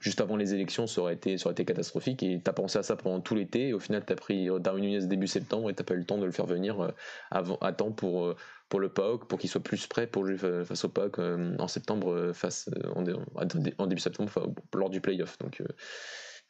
[0.00, 2.22] juste avant les élections, ça aurait été, catastrophique.
[2.22, 3.68] Et t'as pensé à ça pendant tout l'été.
[3.68, 6.18] Et au final, t'as pris Darwin Nunez début septembre et t'as pas eu le temps
[6.18, 6.90] de le faire venir euh,
[7.30, 8.36] avant, à temps pour euh,
[8.68, 11.68] pour le PAOK, pour qu'il soit plus prêt pour jouer face au PAOK euh, en
[11.68, 14.30] septembre, face en, début septembre,
[14.74, 15.38] lors du playoff.
[15.38, 15.62] Donc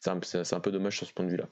[0.00, 0.20] c'est un,
[0.52, 1.48] un peu dommage sur ce point de vue-là.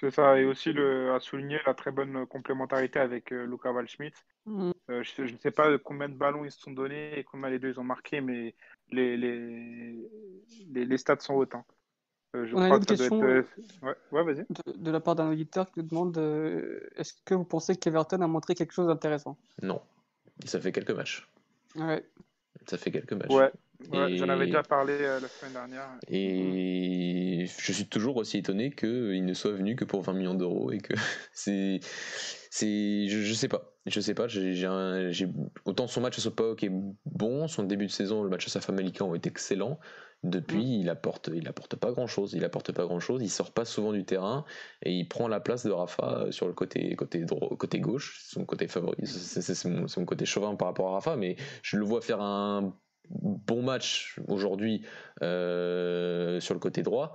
[0.00, 4.16] C'est ça, et aussi le, à souligner la très bonne complémentarité avec euh, Luca Waldschmidt.
[4.46, 4.70] Mm.
[4.90, 7.58] Euh, je ne sais pas combien de ballons ils se sont donnés et combien les
[7.58, 8.54] deux ils ont marqué, mais
[8.90, 10.08] les, les,
[10.72, 11.46] les, stats sont hauts.
[11.52, 11.64] Hein.
[12.34, 13.44] Euh, je On a une question ouais,
[13.82, 16.16] de, de, la part d'un auditeur qui nous demande
[16.96, 19.36] est-ce que vous pensez qu'Everton a montré quelque chose d'intéressant?
[19.60, 19.82] Non,
[20.46, 21.28] ça fait quelques matchs.
[21.76, 22.02] Ouais.
[22.66, 23.30] Ça fait quelques matchs.
[23.30, 23.52] Ouais,
[23.92, 25.88] J'en avais déjà parlé euh, la semaine dernière.
[26.08, 30.70] Et je suis toujours aussi étonné qu'il ne soit venu que pour 20 millions d'euros
[30.70, 30.94] et que
[31.32, 31.80] c'est.
[32.50, 33.72] c'est je, je sais pas.
[33.86, 34.28] Je sais pas.
[34.28, 35.28] J'ai
[35.64, 36.72] autant son match à Sopak est
[37.06, 39.78] bon, son début de saison, le match à sa femme ont été excellent.
[40.22, 40.80] Depuis, mm.
[40.82, 42.34] il apporte, il apporte pas grand chose.
[42.34, 43.22] Il apporte pas grand chose.
[43.22, 44.44] Il sort pas souvent du terrain
[44.82, 47.24] et il prend la place de Rafa sur le côté, côté,
[47.58, 48.20] côté gauche.
[48.28, 49.06] Son côté favori.
[49.06, 52.74] C'est mon, mon, côté chauvin par rapport à Rafa, mais je le vois faire un
[53.10, 54.82] bon match aujourd'hui
[55.22, 57.12] euh, sur le côté droit.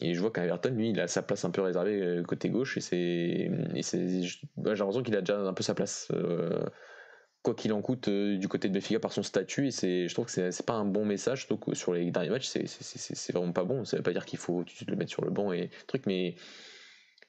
[0.00, 2.76] Et je vois qu'Averton, lui, il a sa place un peu réservée euh, côté gauche.
[2.76, 3.50] Et c'est,
[4.22, 6.64] j'ai l'impression qu'il a déjà un peu sa place, euh,
[7.42, 9.68] quoi qu'il en coûte, du côté de Benfica par son statut.
[9.68, 11.46] Et c'est, je trouve que c'est, pas un bon message.
[11.48, 13.84] Donc sur les derniers matchs, c'est, vraiment pas bon.
[13.84, 15.70] Ça veut pas dire qu'il faut tout de suite le mettre sur le banc et
[15.86, 16.34] truc, mais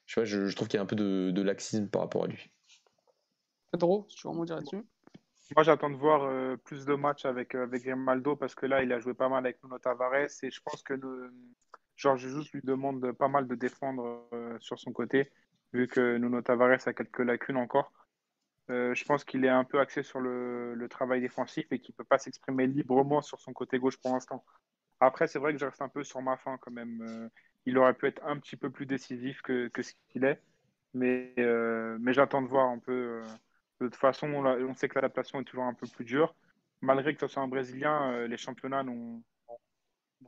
[0.07, 2.49] je, trouve qu'il y a un peu de, laxisme par rapport à lui.
[3.71, 4.83] Pedro, si tu veux en dire là-dessus
[5.53, 8.81] moi, j'attends de voir euh, plus de matchs avec, euh, avec Grimaldo parce que là,
[8.81, 10.99] il a joué pas mal avec Nuno Tavares et je pense que
[11.95, 15.31] Georges Jesus lui demande pas mal de défendre euh, sur son côté
[15.71, 17.91] vu que Nuno Tavares a quelques lacunes encore.
[18.69, 21.97] je pense qu'il est un peu axé sur le, le travail défensif et qu'il ne
[21.97, 24.43] peut pas s'exprimer librement sur son côté gauche pour l'instant.
[24.99, 27.29] Après, c'est vrai que je reste un peu sur ma fin quand même.
[27.65, 30.41] il aurait pu être un petit peu plus décisif que, que ce qu'il est,
[30.93, 31.33] mais,
[31.99, 33.21] mais j'attends de voir un peu
[33.85, 36.35] de toute façon, on, sait que l'adaptation est toujours un peu plus dure.
[36.81, 39.21] Malgré que ce soit un Brésilien, euh, les championnats n'ont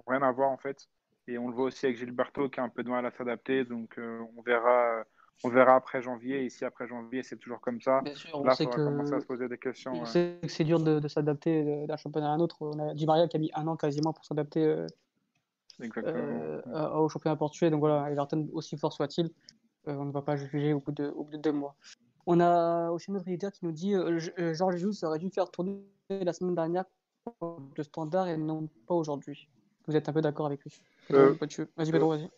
[0.08, 0.88] rien à voir en fait.
[1.28, 3.65] Et on le voit aussi avec Gilberto qui a un peu de mal à s'adapter.
[3.65, 5.04] Donc euh, on verra.
[5.43, 6.46] On verra après janvier.
[6.46, 8.02] Ici, après janvier, c'est toujours comme ça.
[8.04, 8.76] Là, on sait que...
[8.76, 9.91] commencer à se poser des questions.
[9.93, 12.58] On sait que c'est dur de, s'adapter d'un championnat à un autre.
[12.62, 14.88] On a Di Maria qui a mis un an quasiment pour s'adapter euh,
[16.96, 17.70] au championnat portugais.
[17.70, 19.30] Donc voilà, Everton, aussi fort soit-il,
[19.86, 21.76] on ne va pas juger au bout de, au bout de deux mois.
[22.30, 25.50] On a aussi notre éditeur qui nous dit euh, euh, Georges Jesus aurait dû faire
[25.50, 26.84] tourner la semaine dernière
[27.42, 29.48] le standard et non pas aujourd'hui.
[29.88, 30.82] Vous êtes un peu d'accord avec lui?
[31.12, 31.36] Euh,
[31.78, 32.30] Vas-y, Pedro, vas-y.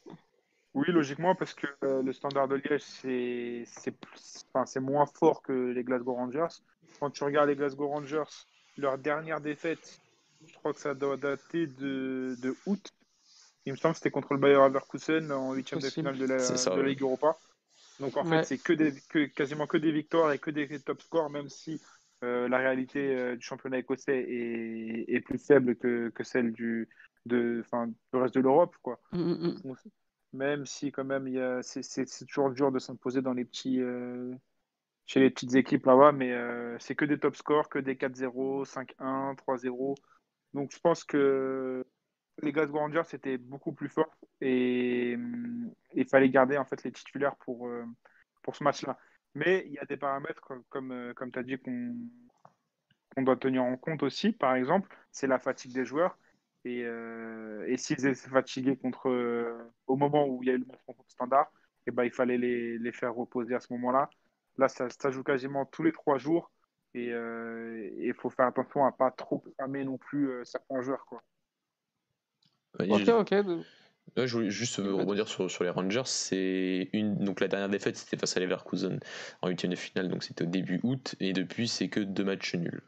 [0.76, 3.66] Oui, logiquement, parce que le standard de Liège, c'est
[4.54, 6.62] enfin, moins fort que les Glasgow Rangers.
[7.00, 8.30] Quand tu regardes les Glasgow Rangers,
[8.78, 10.00] leur dernière défaite,
[10.46, 12.94] je crois que ça doit dater de, de août.
[13.66, 16.38] Il me semble que c'était contre le Bayer Leverkusen en huitième de finale de la,
[16.38, 17.36] de la Ligue Europa.
[18.00, 18.94] Donc en fait, c'est que, des,
[19.30, 21.82] quasiment que des victoires et que des top scores, même si
[22.24, 26.90] euh, la réalité euh, du championnat écossais est, plus faible que, celle du,
[27.26, 27.64] de,
[28.14, 28.76] reste de l'Europe.
[28.82, 29.00] quoi.
[29.12, 29.76] Mm, mm, mm.
[30.34, 34.34] Même si quand même, c'est toujours dur de s'imposer dans les petits, euh,
[35.06, 36.34] chez les petites équipes là-bas, mais
[36.80, 39.96] c'est que des top scores, que des 4-0, 5-1, 3-0.
[40.54, 41.86] Donc je pense que
[42.42, 45.18] les Glasgow Rangers c'était beaucoup plus fort et
[45.94, 47.86] il fallait garder en fait les titulaires pour, euh,
[48.44, 48.98] pour ce match-là.
[49.36, 53.64] Mais il y a des paramètres comme, comme, comme tu as dit qu'on doit tenir
[53.64, 54.32] en compte aussi.
[54.32, 56.18] Par exemple, c'est la fatigue des joueurs.
[56.66, 60.58] Et, euh, et s'ils étaient fatigués contre, euh, au moment où il y a eu
[60.58, 61.52] le match contre standard,
[61.86, 64.10] et eh ben, il fallait les, les faire reposer à ce moment-là.
[64.58, 66.52] Là, ça, ça, joue quasiment tous les trois jours.
[66.96, 71.06] Et il faut faire attention à pas trop cramer non plus certains joueurs.
[71.06, 71.24] Quoi.
[72.78, 73.36] Ok, ok.
[74.18, 76.04] je voulais juste rebondir sur, sur les Rangers.
[76.06, 79.00] C'est une donc la dernière défaite c'était face à Leverkusen
[79.42, 82.56] en huitième de finale, donc c'était au début août, et depuis c'est que deux matchs
[82.56, 82.82] nuls.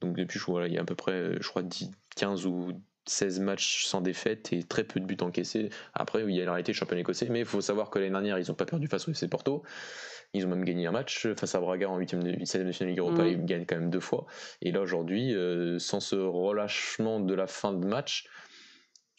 [0.00, 2.72] Donc depuis voilà, il y a à peu près, je crois 10, 15 ou
[3.06, 5.70] 16 matchs sans défaite et très peu de buts encaissés.
[5.94, 8.38] Après, il y a la réalité championnat écossais, mais il faut savoir que l'année dernière,
[8.38, 9.62] ils n'ont pas perdu face au FC Porto.
[10.32, 12.98] Ils ont même gagné un match face à Braga en 8ème de, 7 de Ligue
[13.00, 14.26] Europa, ils gagnent quand même deux fois.
[14.62, 18.26] Et là, aujourd'hui, euh, sans ce relâchement de la fin de match,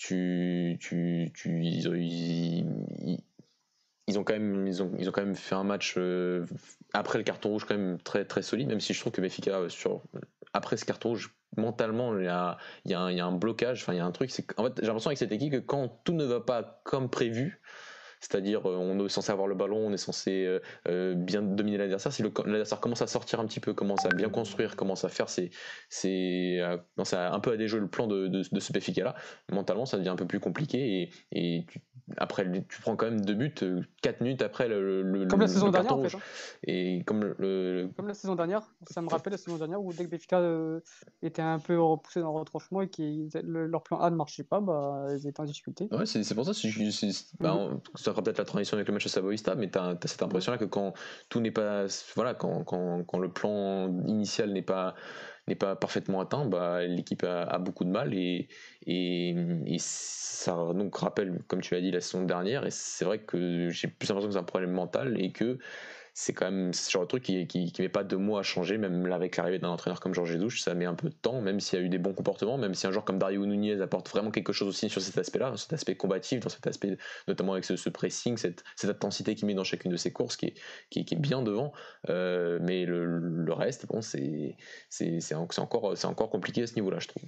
[0.01, 1.87] tu, tu, tu ils,
[4.17, 6.43] ont, quand même, ils, ont, ils ont quand même fait un match euh,
[6.91, 9.59] après le carton rouge quand même très, très solide, même si je trouve que Benfica,
[9.59, 10.01] euh, sur,
[10.53, 13.25] après ce carton rouge, mentalement, il y a, il y a, un, il y a
[13.27, 14.31] un blocage, enfin, il y a un truc.
[14.57, 17.61] En fait, j'ai l'impression avec cette équipe que quand tout ne va pas comme prévu,
[18.21, 21.77] c'est-à-dire, euh, on est censé avoir le ballon, on est censé euh, euh, bien dominer
[21.77, 22.13] l'adversaire.
[22.13, 25.27] Si l'adversaire commence à sortir un petit peu, commence à bien construire, commence à faire
[25.27, 29.15] c'est un peu à déjouer le plan de, de, ce Béfica-là,
[29.51, 31.81] mentalement, ça devient un peu plus compliqué et, et tu,
[32.17, 33.53] après, tu prends quand même deux buts
[34.01, 36.19] 4 minutes après le, comme la saison dernière en fait, hein.
[36.63, 40.05] et comme le comme la saison dernière ça me rappelle la saison dernière où dès
[40.05, 40.41] que Béfica
[41.21, 43.01] était un peu repoussé dans le retranchement et que
[43.43, 45.87] leur plan A ne marchait pas bah ils étaient en difficulté.
[45.91, 46.69] Ouais c'est pour ça c'est
[47.39, 47.79] bah, mm
[48.13, 50.93] peut-être la transition avec le match de Savoista, mais tu as, cette impression-là que quand
[51.29, 51.85] tout n'est pas.
[52.15, 54.95] Voilà, quand, le plan initial n'est pas
[55.47, 58.47] n'est pas parfaitement atteint, bah, l'équipe a, beaucoup de mal et,
[59.79, 62.65] ça donc rappelle, comme tu l'as dit, la saison dernière.
[62.65, 65.57] Et c'est vrai que j'ai plus l'impression que c'est un problème mental et que
[66.13, 68.77] c'est quand même ce genre de truc qui, qui, met pas deux mois à changer,
[68.77, 71.41] même là avec l'arrivée d'un entraîneur comme Georges Jesus, ça met un peu de temps,
[71.41, 73.81] même s'il y a eu des bons comportements, même si un joueur comme Dario Nunez
[73.81, 76.97] apporte vraiment quelque chose aussi sur cet aspect-là, cet aspect combatif, dans cet aspect,
[77.27, 80.47] notamment avec ce, pressing, cette, cette, intensité qu'il met dans chacune de ses courses, qui
[80.47, 80.53] est,
[80.89, 81.71] qui est, bien devant,
[82.09, 84.55] euh, mais le, reste, bon, c'est
[85.57, 87.23] encore, encore compliqué à ce niveau-là, je trouve.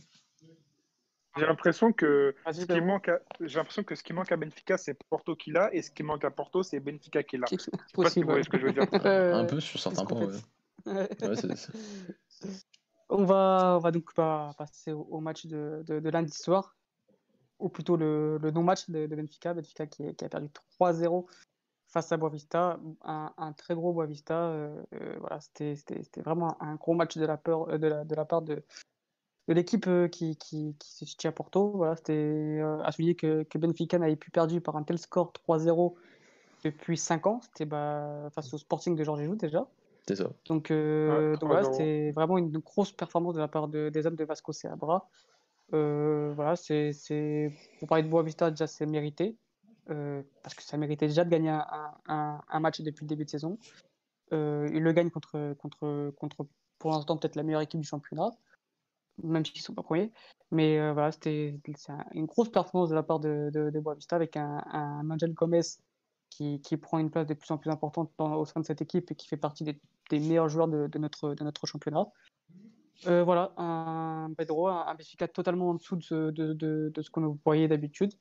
[1.36, 3.20] J'ai l'impression que ce qui manque à...
[3.42, 6.04] j'ai l'impression que ce qui manque à Benfica c'est Porto qui l'a et ce qui
[6.04, 7.48] manque à Porto c'est Benfica qui l'a.
[7.52, 8.84] Je sais pas si vous voyez ce que je veux dire.
[9.06, 10.32] Un peu sur certains points.
[10.86, 10.94] Ouais.
[10.96, 11.10] Ouais.
[13.10, 16.76] On va, on va donc pas passer au, match de, de, lundi soir,
[17.60, 19.54] ou plutôt le, le non-match de, Benfica.
[19.54, 21.28] Benfica qui, a perdu 3-0
[21.90, 22.80] face à Boavista.
[23.04, 24.48] Un, un très gros Boavista.
[24.48, 28.26] Euh, euh, voilà, C'était vraiment un gros match de la, peur, de la, de la
[28.26, 28.64] part de,
[29.48, 31.72] de l'équipe qui, qui, qui, se situe à Porto.
[31.76, 35.94] Voilà, C'était à souligner que, que Benfica n'avait plus perdu par un tel score 3-0
[36.64, 37.42] depuis 5 ans.
[37.42, 39.68] C'était bah, face au Sporting de Georges Jesus déjà.
[40.08, 40.30] C'est ça.
[40.46, 44.52] Donc, euh, voilà, c'était vraiment une grosse performance de la part des hommes de Vasco
[44.52, 45.10] Seabra.
[45.74, 49.36] Euh, voilà, c'est, pour parler de Boavista, déjà c'est mérité,
[49.90, 53.30] euh, parce que ça méritait déjà de gagner un, un, match depuis le début de
[53.30, 53.58] saison.
[54.34, 56.46] Euh, il le gagne contre, contre, contre
[56.80, 58.32] pour l'instant peut-être la meilleure équipe du championnat,
[59.22, 60.12] même s'ils ne sont pas premiers.
[60.52, 61.60] Mais voilà, c'était
[62.14, 65.62] une grosse performance de la part de, de, Boavista avec un, un Angel Gomez
[66.30, 69.12] qui, qui, prend une place de plus en plus importante au sein de cette équipe
[69.12, 69.80] et qui fait partie des
[70.12, 72.08] meilleurs joueurs de, notre, de notre championnat.
[73.08, 77.68] Euh, voilà, un Pedro, un Benfica totalement en dessous de, de, de, ce qu'on voyait
[77.68, 78.14] d'habitude.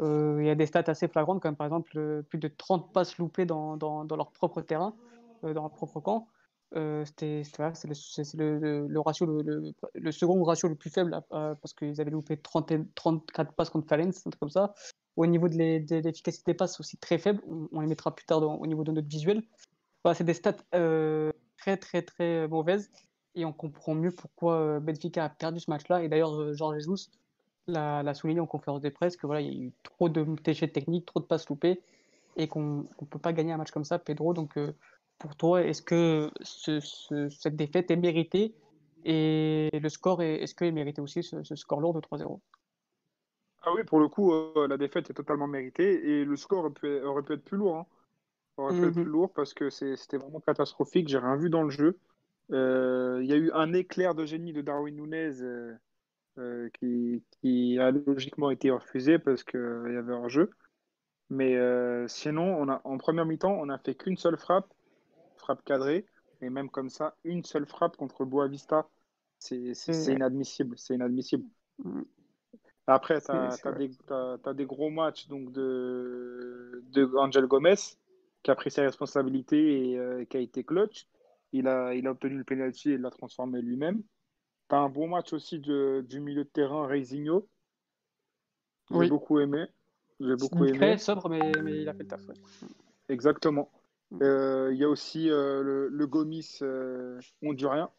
[0.00, 2.92] Euh, il y a des stats assez flagrantes, comme par exemple euh, plus de 30
[2.92, 4.94] passes loupées dans, dans, dans leur propre terrain,
[5.42, 6.28] dans leur propre camp.
[6.72, 12.10] C'était c'est le, le, ratio, le, le, second ratio le plus faible parce qu'ils avaient
[12.10, 14.74] loupé 30, 34 passes contre Valence, un truc comme ça.
[15.16, 17.42] Au niveau de l'efficacité des passes, aussi très faible.
[17.72, 19.42] On, les mettra plus tard au niveau de notre visuel
[20.14, 22.90] c'est des stats euh, très, très, très mauvaises.
[23.34, 26.02] Et on comprend mieux pourquoi euh, Benfica a perdu ce match-là.
[26.02, 27.10] Et d'ailleurs, Georges Jesus
[27.66, 30.68] l'a souligné en conférence de presse que voilà, il y a eu trop de déchets
[30.68, 31.80] techniques, trop de passes loupées,
[32.36, 34.34] et qu'on ne peut pas gagner un match comme ça, Pedro.
[34.34, 34.72] Donc, euh,
[35.20, 38.54] pour toi, est-ce que cette défaite est méritée?
[39.04, 42.40] Et le score, est-ce qu'il est mérité aussi, ce, score lourd de 3-0
[43.62, 44.34] Ah oui, pour le coup,
[44.68, 47.76] la défaite est totalement méritée, et le score aurait pu, aurait pu être plus lourd.
[47.76, 47.86] Hein
[48.60, 49.10] aurait pu être plus mhm.
[49.10, 51.08] lourd parce que c'était vraiment catastrophique.
[51.08, 51.98] J'ai rien vu dans le jeu.
[52.52, 55.74] Euh, il y a eu un éclair de génie de Darwin Nunez euh,
[56.38, 60.50] euh, qui, a logiquement été refusé parce qu'il y avait un jeu.
[61.32, 61.56] Mais
[62.08, 64.66] sinon, on a, en première mi-temps, on n'a fait qu'une seule frappe,
[65.50, 66.06] frappe cadrée.
[66.42, 68.88] Et même comme ça, une seule frappe contre Boavista,
[69.38, 69.74] c'est
[70.08, 70.78] inadmissible.
[70.78, 71.44] C'est inadmissible.
[71.84, 72.02] Mm.
[72.86, 77.74] Après, tu as, des gros matchs donc de, de Angel Gomez
[78.42, 81.06] qui a pris ses responsabilités et euh, qui a été clutch.
[81.52, 84.02] Il a, il a obtenu le penalty et l'a transformé lui-même.
[84.68, 87.48] Tu as un bon match aussi de, du milieu de terrain, Reizinho.
[88.90, 89.66] J'ai beaucoup aimé.
[90.20, 90.78] J'ai beaucoup aimé.
[90.78, 92.22] Très sobre, mais, mais, il a fait le taf.
[93.08, 93.70] Exactement.
[94.22, 96.60] Euh, il y a aussi euh, le, le, Gomis
[97.42, 97.90] hondurien.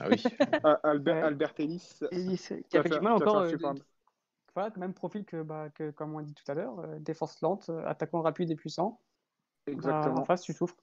[0.00, 0.22] Ah oui.
[0.82, 1.98] Albert, Albert Ellis.
[2.10, 3.46] qui a effectivement encore
[4.54, 7.70] voilà, même profil que, bah, que, comme on a dit tout à l'heure, défense lente,
[7.84, 9.00] attaquant rapide et puissant.
[9.68, 10.20] Exactement.
[10.20, 10.76] en face, tu souffres.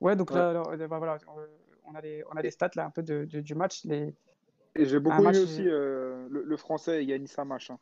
[0.00, 1.18] Ouais, donc là, euh, bah, voilà,
[1.84, 3.84] on a, des, on a des stats là un peu de, du match.
[3.84, 4.14] Les...
[4.74, 7.70] Et j'ai beaucoup aimé aussi euh, le, français Yannis Amash.
[7.70, 7.78] Hein.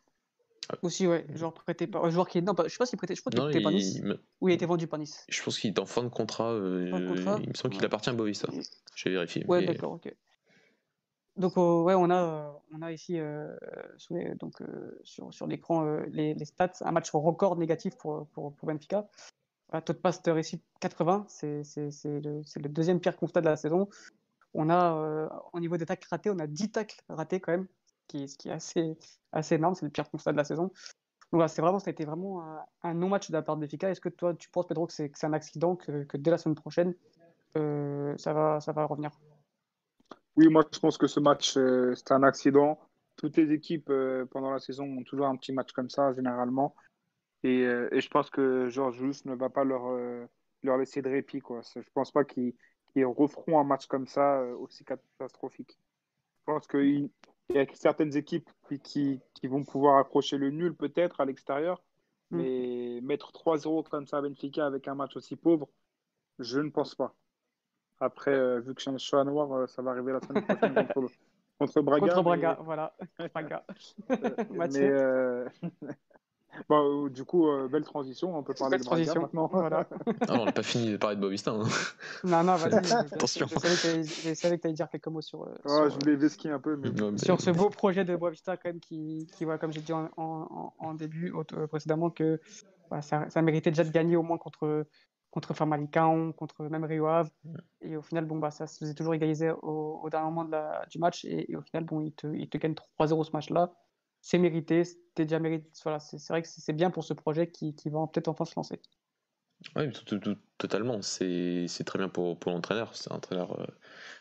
[0.83, 2.05] Aussi, ouais, joueur prêté par.
[2.05, 2.41] Un joueur qui est.
[2.43, 3.15] Non, je sais pas s'il prêtait.
[3.15, 4.03] Je crois qu'il était par Nice.
[4.41, 5.25] Ou il a été vendu par Nice.
[5.29, 6.53] Je pense qu'il est en fin de contrat.
[6.53, 6.87] Euh,
[7.43, 8.49] il me semble qu'il appartient à Boavista.
[8.95, 9.45] Je vais vérifier.
[9.47, 10.15] Ouais, d'accord, ok.
[11.37, 13.19] Donc, ouais, on a, on a ici
[14.41, 14.63] donc,
[15.05, 16.73] sur, sur l'écran les, les, stats.
[16.81, 19.09] Un match record négatif pour, pour, pour Benfica.
[19.71, 21.63] Voilà, taux de passe de réussite 80, c'est
[22.05, 23.89] le, le, deuxième pire constat de la saison.
[24.55, 27.67] On a, euh, au niveau des tacles ratés, on a 10 tacles ratés quand même,
[28.09, 28.99] qui, ce qui est assez,
[29.33, 30.65] assez énorme, c'est le pire constat de la saison.
[30.65, 30.73] Donc
[31.33, 32.43] voilà, c'est vraiment, ça a été vraiment
[32.83, 33.67] un, non-match de la part de.
[33.67, 36.95] Est-ce que toi, tu penses, Pedro, que c'est un accident, que, dès la semaine prochaine,
[37.57, 39.11] euh, ça, va, ça va revenir?
[40.37, 42.79] Oui, moi, je pense que ce match, euh, c'est un accident.
[43.17, 43.93] Toutes les équipes,
[44.31, 46.75] pendant la saison, ont toujours un petit match comme ça, généralement.
[47.45, 50.27] Et, euh, et, je pense que Georges Juste ne va pas leur, euh,
[50.63, 51.41] leur laisser de répit.
[51.41, 51.61] Quoi.
[51.75, 52.55] Je ne pense pas qu'ils
[52.97, 55.79] referont un match comme ça euh, aussi catastrophique.
[56.41, 56.67] Je pense
[57.49, 58.51] qu'il y a certaines équipes
[58.83, 61.83] qui, vont pouvoir accrocher le nul peut-être à l'extérieur,
[62.31, 62.37] mm.
[62.37, 65.69] mais mettre 3-0 comme ça à Benfica avec un match aussi pauvre,
[66.39, 67.15] je ne pense pas.
[68.01, 71.13] Après, vu que je suis un choix noir, ça va arriver la semaine prochaine contre,
[71.59, 72.07] contre Braga.
[72.07, 72.95] Contre Braga, voilà.
[73.35, 73.65] Braga.
[74.51, 74.69] mais,
[76.69, 79.23] Bah, euh, du coup, euh, belle transition, on peut parler belle de transition.
[79.23, 79.49] maintenant.
[79.53, 79.87] Voilà.
[80.29, 81.63] on n'a pas fini de parler de Bobby Hein.
[82.25, 82.93] Non, non, vas-y.
[82.93, 83.47] Attention.
[83.49, 85.43] Je savais que tu allais dire quelques mots sur.
[85.43, 86.77] Euh, sur, je voulais vesquer un peu.
[86.77, 87.19] Mais...
[87.19, 90.11] Sur ce beau projet de Boavista, quand même, qui, qui voilà, comme j'ai dit en,
[90.17, 91.33] en, en, début,
[91.69, 92.41] précédemment, que
[92.89, 94.87] voilà, ça, ça, méritait déjà de gagner au moins contre,
[95.31, 97.31] contre Famalicão, contre même Rio Ave.
[97.81, 100.53] Et au final, bon, bah, ça se faisait toujours égaliser au, au dernier moment de
[100.53, 101.25] la, du match.
[101.25, 103.73] Et, et, au final, bon, il te, il te gagne 3-0 ce match-là
[104.21, 105.69] c'est mérité, c'était déjà mérité.
[105.83, 108.81] Voilà, c'est vrai que c'est bien pour ce projet qui, va peut-être enfin se lancer.
[109.75, 109.91] Oui,
[110.59, 111.03] totalement.
[111.03, 112.95] C'est très bien pour, l'entraîneur.
[112.95, 113.61] C'est un entraîneur.
[113.61, 113.67] Euh,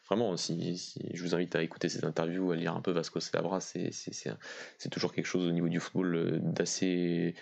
[0.07, 3.59] vraiment, si, je vous invite à écouter ces interviews, à lire un peu Vasco Celabra,
[3.59, 3.91] c'est
[4.91, 7.33] toujours quelque chose au niveau du football euh, d'assez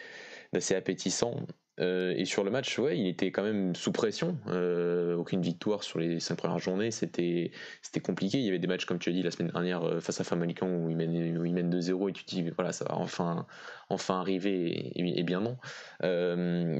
[0.75, 1.45] appétissant.
[1.79, 4.38] Euh, et sur le match, ouais, il était quand même sous pression.
[4.47, 8.38] Euh, aucune victoire sur les cinq premières journées, c'était c'était compliqué.
[8.38, 10.23] Il y avait des matchs, comme tu as dit, la semaine dernière euh, face à
[10.23, 12.95] Famalicão où il mène, où il mène 2-0 et tu te dis, voilà, ça va
[12.95, 13.45] enfin,
[13.89, 15.57] enfin arriver et, bien non.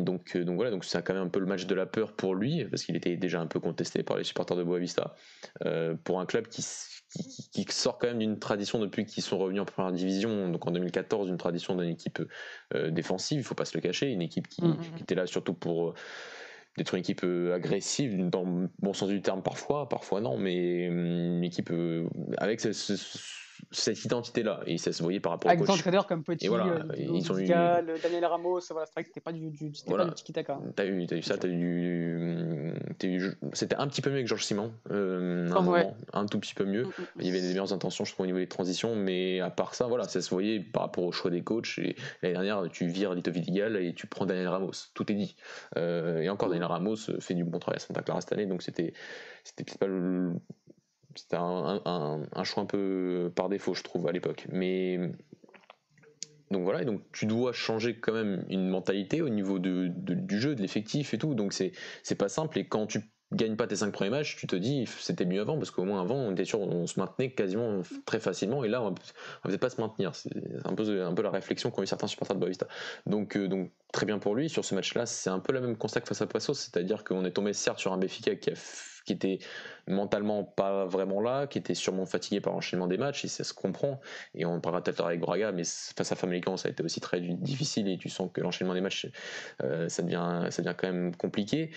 [0.04, 2.36] donc, donc voilà, donc c'est quand même un peu le match de la peur pour
[2.36, 5.16] lui parce qu'il était déjà un peu contesté par les supporters de Boavista.
[6.04, 6.62] pour un club qui
[7.52, 10.72] qui, sort quand même d'une tradition depuis qu'ils sont revenus en première division, donc en
[10.72, 12.22] 2014, une tradition d'une équipe
[12.74, 15.02] euh, défensive, il faut pas se le cacher, une équipe qui, mm-hmm.
[15.02, 15.94] était là surtout pour euh,
[16.78, 20.86] être une équipe euh, agressive, dans le bon sens du terme parfois, parfois non, mais
[20.86, 21.72] une équipe
[22.38, 22.72] avec ce
[23.72, 24.62] cette identité-là.
[24.66, 27.38] Et ça se voyait par rapport Avec des entraîneurs comme Petit, voilà, euh, ils ont
[27.38, 27.48] eu...
[27.48, 30.06] Daniel Ramos, voilà, c'est vrai que c'était pas du, du, voilà.
[30.06, 30.60] pas du tiki-taka.
[30.76, 33.38] T'as eu, as eu ça, t'as eu, eu...
[33.54, 36.66] C'était un petit peu mieux avec Georges Simon, euh, un, moment, un tout petit peu
[36.66, 36.84] mieux.
[36.84, 37.06] Mm, mm.
[37.20, 39.76] Il y avait des meilleures intentions, je trouve, au niveau des transitions, mais à part
[39.76, 41.78] ça, voilà, ça se voyait par rapport au choix des coachs.
[41.78, 44.72] Et l'année dernière, tu vires Lito Vidigal et tu prends Daniel Ramos.
[44.94, 45.36] Tout est dit.
[45.78, 48.62] Euh, et encore, Daniel Ramos fait du bon travail à Santa Clara cette année, donc
[48.62, 48.94] c'était
[49.44, 50.34] c'était pas le
[51.16, 54.48] c'était un, choix un peu par défaut, je trouve, à l'époque.
[54.52, 55.00] Mais
[56.52, 60.40] donc voilà, et donc tu dois changer quand même une mentalité au niveau de, du
[60.40, 61.34] jeu, de l'effectif et tout.
[61.34, 62.60] Donc c'est pas simple.
[62.60, 63.02] Et quand tu
[63.34, 66.02] gagnes pas tes cinq premiers matchs, tu te dis c'était mieux avant parce qu'au moins
[66.02, 68.96] avant on était sûr on se maintenait quasiment très facilement et là on ne
[69.44, 70.14] faisait pas se maintenir.
[70.14, 70.30] C'est
[70.64, 72.68] un peu un peu la réflexion qu'ont eu certains supporters de Boavista.
[73.08, 75.78] Donc euh, donc très bien pour lui sur ce match-là, c'est un peu la même
[75.78, 78.54] constat que face à Passos, c'est-à-dire qu'on est tombé certes sur un Béfica qui a
[79.06, 79.40] qui était
[79.88, 83.54] mentalement pas vraiment là, qui était sûrement fatigué par l'enchaînement des matchs, et ça se
[83.54, 84.00] comprend.
[84.34, 87.22] Et on parlera peut-être avec Braga, mais face à Famalicão, ça a été aussi très
[87.22, 89.08] difficile, et tu sens que l'enchaînement des matchs,
[89.64, 91.72] euh, ça, devient, ça devient quand même compliqué.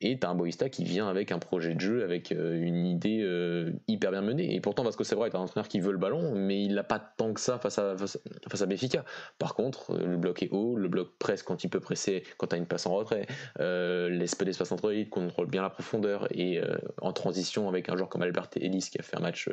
[0.00, 2.84] Et tu as un Boista qui vient avec un projet de jeu, avec euh, une
[2.84, 4.54] idée euh, hyper bien menée.
[4.54, 6.98] Et pourtant, Vasco Sebra est un entraîneur qui veut le ballon, mais il n'a pas
[6.98, 8.16] tant que ça face à, face,
[8.62, 9.04] à.
[9.38, 12.56] Par contre, le bloc est haut, le bloc presse quand il peut presser, quand tu
[12.56, 13.26] as une passe en retrait,
[13.58, 16.60] laisse peu d'espace entre les contrôle bien la profondeur, et
[17.00, 19.48] en transition avec un joueur comme Albert Ellis qui a fait un match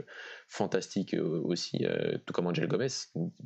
[0.48, 2.88] fantastique euh, aussi, euh, tout comme Angel Gomez,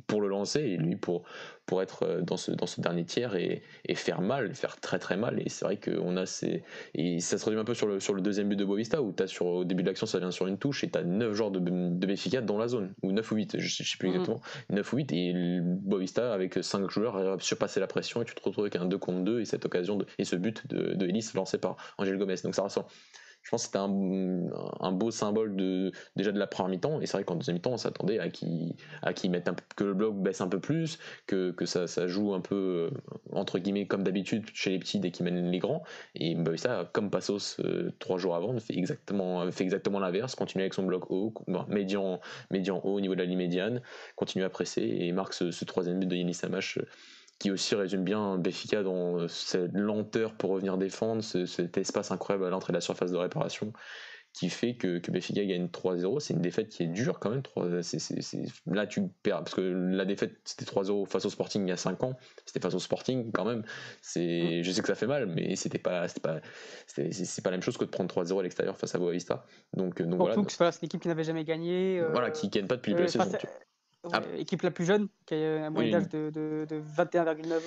[0.06, 1.22] pour le lancer et lui pour,
[1.66, 4.98] pour être euh, dans ce, dans ce dernier tiers et, et faire mal, faire très
[4.98, 5.40] très mal.
[5.44, 6.64] Et c'est vrai qu'on a ces.
[6.94, 9.14] Et ça se résume un peu sur le, sur le deuxième but de Boavista où
[9.20, 11.32] as sur, au début de l'action ça vient sur une touche et tu as 9
[11.34, 14.08] joueurs de, de Béfica dans la zone, ou 9 ou 8, je sais, sais plus
[14.08, 14.14] mhm.
[14.16, 14.40] exactement,
[14.70, 18.42] 9 ou 8 et Boavista avec 5 joueurs a surpassé la pression et tu te
[18.42, 21.06] retrouves avec un 2 contre 2 et cette occasion de, et ce but de, de
[21.06, 22.36] Ellis lancé par Angel Gomez.
[22.42, 22.88] Donc ça ressort
[23.46, 27.00] je pense que c'était un, beau symbole de, déjà de la première mi-temps.
[27.00, 29.94] Et c'est vrai qu'en deuxième mi-temps, on s'attendait à qu'ils à qui mettent que le
[29.94, 32.98] bloc baisse un peu plus, que, que ça, ça, joue un peu, euh,
[33.30, 35.84] entre guillemets, comme d'habitude chez les petits dès qu'ils mènent les grands.
[36.16, 40.62] Et bah, ça, comme Passos euh, trois jours avant, fait exactement, fait exactement l'inverse, continue
[40.62, 41.32] avec son bloc haut,
[41.68, 42.18] médian,
[42.50, 43.80] médian haut au niveau de la ligne médiane,
[44.16, 46.80] continue à presser et marque ce, troisième but de Yanis Samash
[47.38, 52.46] qui aussi résume bien Béfica dans euh, cette lenteur pour revenir défendre, cet espace incroyable
[52.46, 53.72] à l'entrée de la surface de réparation
[54.36, 56.20] qui fait que, que Béfica gagne 3-0.
[56.20, 57.42] C'est une défaite qui est dure quand même.
[58.66, 61.78] là, tu perds, parce que la défaite, c'était 3-0 face au Sporting il y a
[61.78, 62.12] 5 ans.
[62.44, 63.64] C'était face au Sporting quand même.
[64.02, 64.62] C'est, mm.
[64.62, 66.40] Je sais que ça fait mal, mais c'était pas, pas,
[66.86, 69.46] c'est, pas la même chose que de prendre 3-0 à l'extérieur face à Boavista.
[69.72, 70.34] Donc, donc voilà.
[70.34, 72.00] c'est une équipe qui n'avait jamais gagné.
[72.00, 73.38] Euh, voilà, qui ne gagne pas depuis le début de la saison.
[74.12, 74.22] Ah.
[74.36, 77.52] équipe la plus jeune, qui a un moyen d'âge de, de, de 21,9.
[77.52, 77.60] Euh,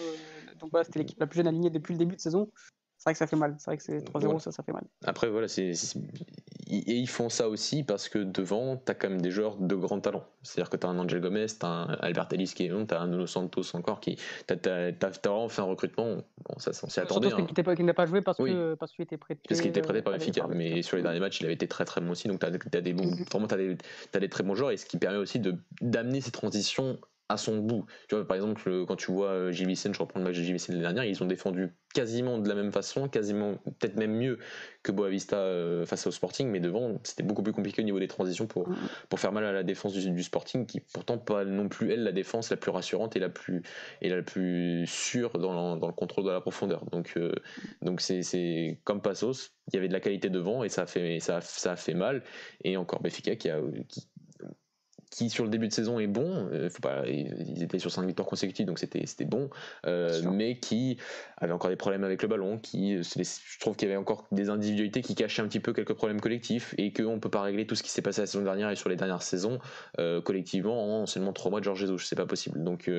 [0.60, 2.52] donc voilà, c'était l'équipe la plus jeune alignée depuis le début de saison
[3.00, 3.56] c'est vrai que ça fait mal.
[3.60, 4.84] C'est vrai que c'est 3-0, ça, ça fait mal.
[5.06, 5.72] Après, voilà, c'est,
[6.70, 9.74] et ils font ça aussi parce que devant, tu as quand même des joueurs de
[9.74, 10.26] grand talent.
[10.44, 12.86] C'est-à-dire que tu as un Angel Gomez, tu as un Albert Ellis qui est long,
[12.86, 14.18] tu as un Nuno Santos encore qui.
[14.48, 14.92] Tu as,
[15.24, 16.18] vraiment fait un recrutement.
[16.44, 17.30] Bon, ça, on s'y attendait.
[17.30, 17.76] Santos hein.
[17.76, 19.44] qui n'a pas joué parce que parce qu'il était prêté.
[19.48, 20.46] Parce qu'il était prêté par Benfica.
[20.48, 22.28] Mais sur les derniers matchs, il avait été très très bon aussi.
[22.28, 23.32] Donc tu as, des bons, mm-hmm.
[23.32, 26.32] vraiment, as, as, des très bons joueurs et ce qui permet aussi de, d'amener ces
[26.32, 27.86] transitions à son bout.
[28.08, 30.82] Tu vois, par exemple, quand tu vois JVCN, je reprends le match de JVCN l'année
[30.82, 34.38] dernière, ils ont défendu quasiment de la même façon, quasiment peut-être même mieux
[34.84, 38.08] que Boavista euh, face au Sporting, mais devant, c'était beaucoup plus compliqué au niveau des
[38.08, 38.70] transitions pour,
[39.10, 42.12] pour faire mal à la défense du, Sporting, qui pourtant pas non plus, elle, la
[42.12, 43.62] défense la plus rassurante et la plus,
[44.02, 46.86] et la plus sûre dans, dans le contrôle de la profondeur.
[46.92, 47.32] Donc, euh,
[47.82, 51.20] donc c'est comme Passos, il y avait de la qualité devant et ça a fait,
[51.20, 52.24] ça, ça a fait mal.
[52.64, 54.08] Et encore Béfica qui a, qui,
[55.10, 56.50] qui sur le début de saison est bon.
[56.70, 59.50] faut pas, ils étaient sur 5 victoires consécutives, donc c'était bon,
[60.32, 60.98] mais qui
[61.38, 64.50] avait encore des problèmes avec le ballon, qui je trouve qu'il y avait encore des
[64.50, 67.66] individualités qui cachaient un petit peu quelques problèmes collectifs et qu'on ne peut pas régler
[67.66, 69.60] tout ce qui s'est passé la saison dernière et sur les dernières saisons
[69.98, 72.00] collectivement en seulement 3 mois de Georges Jesus.
[72.00, 72.64] C'est pas possible.
[72.64, 72.90] Donc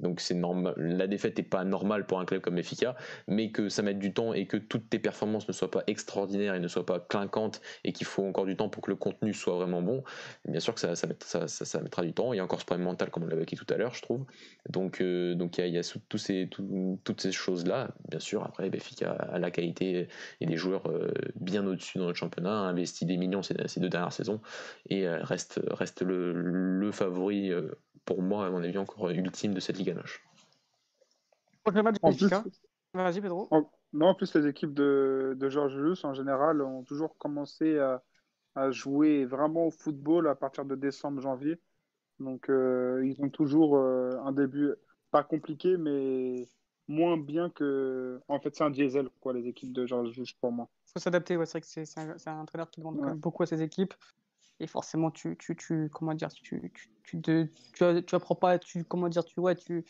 [0.00, 0.74] donc c'est normal.
[0.76, 2.96] La défaite n'est pas normale pour un club comme Effica,
[3.28, 6.54] mais que ça mette du temps et que toutes tes performances ne soient pas extraordinaires
[6.54, 9.32] et ne soient pas clinquantes et qu'il faut encore du temps pour que le contenu
[9.32, 10.02] soit vraiment bon,
[10.46, 11.46] bien sûr que ça, ça, ça,
[11.82, 12.32] mettra du temps.
[12.32, 14.02] Il y a encore ce problème mental, comme on l'avait dit tout à l'heure, je
[14.02, 14.24] trouve.
[14.68, 17.90] Donc, euh, donc il y a, tous ces, toutes ces choses-là.
[18.08, 20.08] Bien sûr, après, Benfica a la qualité
[20.40, 23.88] et des joueurs euh, bien au-dessus dans notre championnat, a investi des millions ces, deux
[23.88, 24.40] dernières saisons
[24.88, 27.50] et euh, reste, reste le, le favori,
[28.04, 30.24] pour moi, à mon avis, encore ultime de cette Ligue à Noche.
[32.94, 33.48] Vas-y, Pedro.
[33.92, 38.02] non, en plus, les équipes de, de Georges Lus, en général, ont toujours commencé à,
[38.54, 41.58] à, jouer vraiment au football à partir de décembre, janvier.
[42.20, 44.74] Donc, euh, ils ont toujours euh, un début
[45.10, 46.48] pas compliqué, mais
[46.88, 48.20] moins bien que.
[48.28, 50.68] En fait, c'est un diesel, quoi, les équipes de Georges Lus, pour moi.
[50.88, 53.46] Il faut s'adapter, ouais, c'est vrai que c'est un, un, entraîneur qui demande beaucoup à
[53.46, 53.94] ses équipes.
[54.60, 58.84] Et forcément, tu, tu, tu comment dire, tu, tu, tu, tu, tu, apprends pas, tu,
[58.84, 59.84] comment dire, tu, ouais, tu,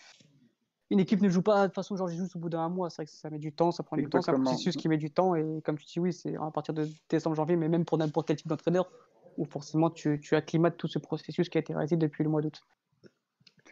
[0.90, 2.90] une équipe ne joue pas de façon genre joue au bout d'un mois.
[2.90, 4.88] C'est vrai que ça met du temps, ça prend du temps, c'est un processus qui
[4.88, 5.34] met du temps.
[5.34, 8.28] Et comme tu dis, oui, c'est à partir de décembre, janvier, mais même pour n'importe
[8.28, 8.90] quel type d'entraîneur,
[9.36, 12.42] où forcément tu, tu acclimates tout ce processus qui a été réalisé depuis le mois
[12.42, 12.60] d'août.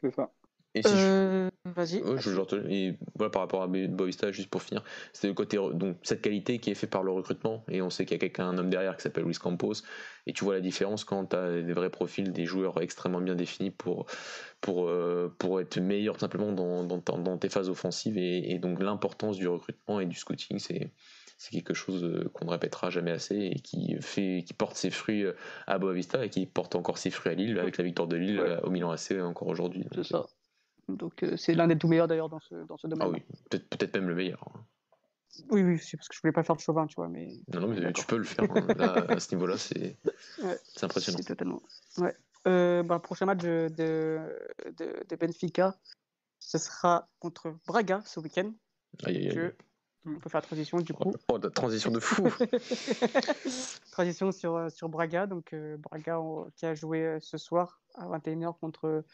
[0.00, 0.30] C'est ça.
[0.76, 1.98] Euh, vas-y.
[2.70, 6.58] et voilà, par rapport à Boavista, juste pour finir, c'est le côté donc cette qualité
[6.58, 8.70] qui est faite par le recrutement et on sait qu'il y a quelqu'un, un homme
[8.70, 9.74] derrière qui s'appelle Luis Campos
[10.26, 13.34] et tu vois la différence quand tu as des vrais profils, des joueurs extrêmement bien
[13.34, 14.06] définis pour
[14.62, 19.36] pour euh, pour être meilleur simplement dans, dans, dans tes phases offensives et, donc l'importance
[19.36, 20.90] du recrutement et du scouting, c'est
[21.36, 24.90] c'est quelque chose euh, qu'on ne répétera jamais assez et qui fait qui porte ses
[24.90, 25.26] fruits
[25.66, 28.58] à Boavista et qui porte encore ses fruits à Lille avec la victoire de Lille
[28.62, 29.84] au Milan AC encore aujourd'hui.
[29.94, 30.24] C'est ça.
[30.88, 33.08] Donc euh, c'est l'un des tout meilleurs d'ailleurs dans ce, dans ce domaine.
[33.08, 34.42] Ah oui, peut-être peut même le meilleur.
[34.54, 34.60] Hein.
[35.50, 37.08] Oui, oui, c'est parce que je voulais pas faire de chauvin, tu vois.
[37.08, 37.28] Mais...
[37.52, 38.44] Non, non, mais tu peux le faire.
[38.44, 39.06] Hein.
[39.08, 39.96] à ce niveau-là, c'est
[40.82, 41.18] impressionnant.
[41.18, 41.62] C'est totalement.
[41.98, 42.14] Ouais.
[42.46, 44.20] Euh, bah, prochain match de, de,
[45.08, 45.76] de, Benfica,
[46.38, 48.52] ce sera contre Braga ce week-end.
[49.04, 49.52] Aïe, aïe, aïe.
[50.04, 51.12] On peut faire la transition du coup.
[51.28, 52.28] Oh, la transition de fou
[53.92, 55.28] Transition sur, sur Braga.
[55.28, 56.18] Donc, euh, Braga
[56.56, 59.04] qui a joué ce soir à 21h contre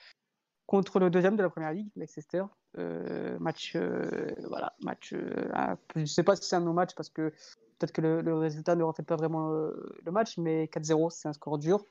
[0.69, 2.45] contre le deuxième de la première ligue, Leicester.
[2.77, 5.15] Euh, match, euh, voilà, match.
[5.15, 5.49] Euh,
[5.97, 7.31] je ne sais pas si c'est un non-match parce que
[7.79, 11.59] peut-être que le, résultat ne reflète pas vraiment le match, mais 4-0, c'est un score
[11.59, 11.87] dur.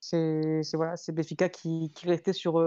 [0.00, 2.62] C'est voilà, c'est Béfica qui, restait sur,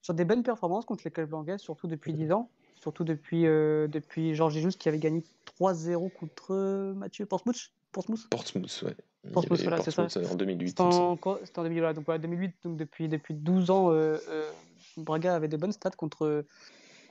[0.00, 4.36] sur des bonnes performances contre les clubs blancs, surtout depuis 10 ans, surtout depuis, depuis
[4.36, 5.24] Georges Jesus qui avait gagné
[5.58, 7.72] 3-0 contre Mathieu Portsmouth.
[7.90, 8.84] Portsmouth, Portsmouth.
[9.24, 10.06] Voilà, c'est ça.
[10.30, 10.68] En 2008.
[10.68, 14.50] C'était en, en 2008, donc, 2008, donc depuis, depuis 12 ans, euh, euh,
[14.96, 16.44] Braga avait de bonnes stats contre,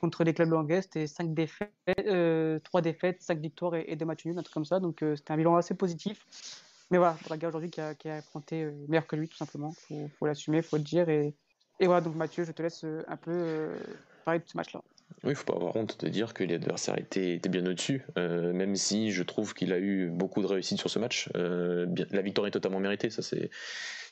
[0.00, 0.82] contre les clubs anglais.
[0.82, 1.70] C'était 5 défaites,
[2.06, 4.80] euh, 3 défaites, 5 victoires et, et 2 matchs nuls, un truc comme ça.
[4.80, 6.26] Donc euh, c'était un bilan assez positif.
[6.90, 9.74] Mais voilà, Braga aujourd'hui qui a, qui a affronté euh, meilleur que lui, tout simplement.
[9.90, 11.08] Il faut, faut l'assumer, il faut le dire.
[11.08, 11.34] Et,
[11.80, 13.70] et voilà, donc Mathieu, je te laisse un peu
[14.24, 14.82] parler de ce match-là.
[15.24, 18.76] Oui, il faut pas avoir honte de dire que l'adversaire était, bien au-dessus, euh, même
[18.76, 21.28] si je trouve qu'il a eu beaucoup de réussite sur ce match.
[21.36, 23.50] Euh, la victoire est totalement méritée, ça c'est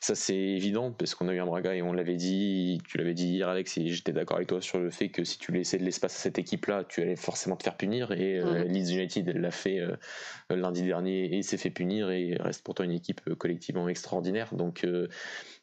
[0.01, 3.13] ça c'est évident parce qu'on a eu un Braga et on l'avait dit, tu l'avais
[3.13, 5.77] dit hier Alex et j'étais d'accord avec toi sur le fait que si tu laissais
[5.77, 9.27] de l'espace à cette équipe-là, tu allais forcément te faire punir et euh, Leeds United
[9.27, 9.95] l'a fait euh,
[10.49, 14.55] lundi dernier et s'est fait punir et reste pourtant une équipe euh, collectivement extraordinaire.
[14.55, 14.87] Donc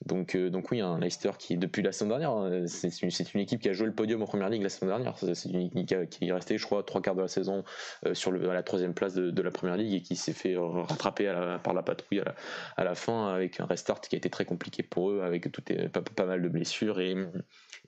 [0.07, 3.69] donc donc oui, un Leicester qui depuis la saison dernière, c'est une, une, équipe qui
[3.69, 5.17] a joué le podium en première ligue la saison dernière.
[5.19, 7.65] C'est une équipe qui est restée, je crois, trois quarts de la saison
[8.13, 11.25] sur le, à la troisième place de, la première ligue et qui s'est fait rattraper
[11.65, 12.35] par la patrouille à la,
[12.77, 15.63] à la fin avec un restart qui a été très compliqué pour eux avec tout,
[15.93, 17.15] pas, pas, mal de blessures et,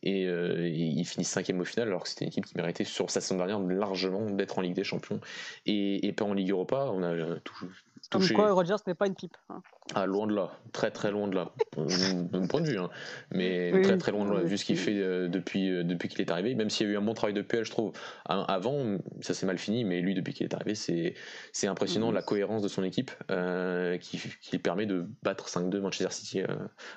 [0.03, 3.11] et, euh, ils finissent cinquième au final alors que c'était une équipe qui méritait sur
[3.11, 5.21] sa saison dernière largement d'être en Ligue des Champions
[5.67, 6.91] et, et, pas en Ligue Europa.
[6.93, 7.69] On a euh, tout,
[8.11, 9.37] comme quoi, Rogers n'est pas une pipe.
[9.49, 9.63] Hein.
[9.95, 12.91] Ah, loin de là, très très loin de là, mon point de vue, hein.
[13.33, 16.21] mais très très loin de là, vu ce qu'il fait euh, depuis, euh, depuis qu'il
[16.21, 17.93] est arrivé, même s'il y a eu un bon travail de PL, je trouve,
[18.27, 22.15] avant, ça s'est mal fini, mais lui, depuis qu'il est arrivé, c'est impressionnant mm.
[22.15, 26.43] la cohérence de son équipe euh, qui, qui permet de battre 5-2 Manchester City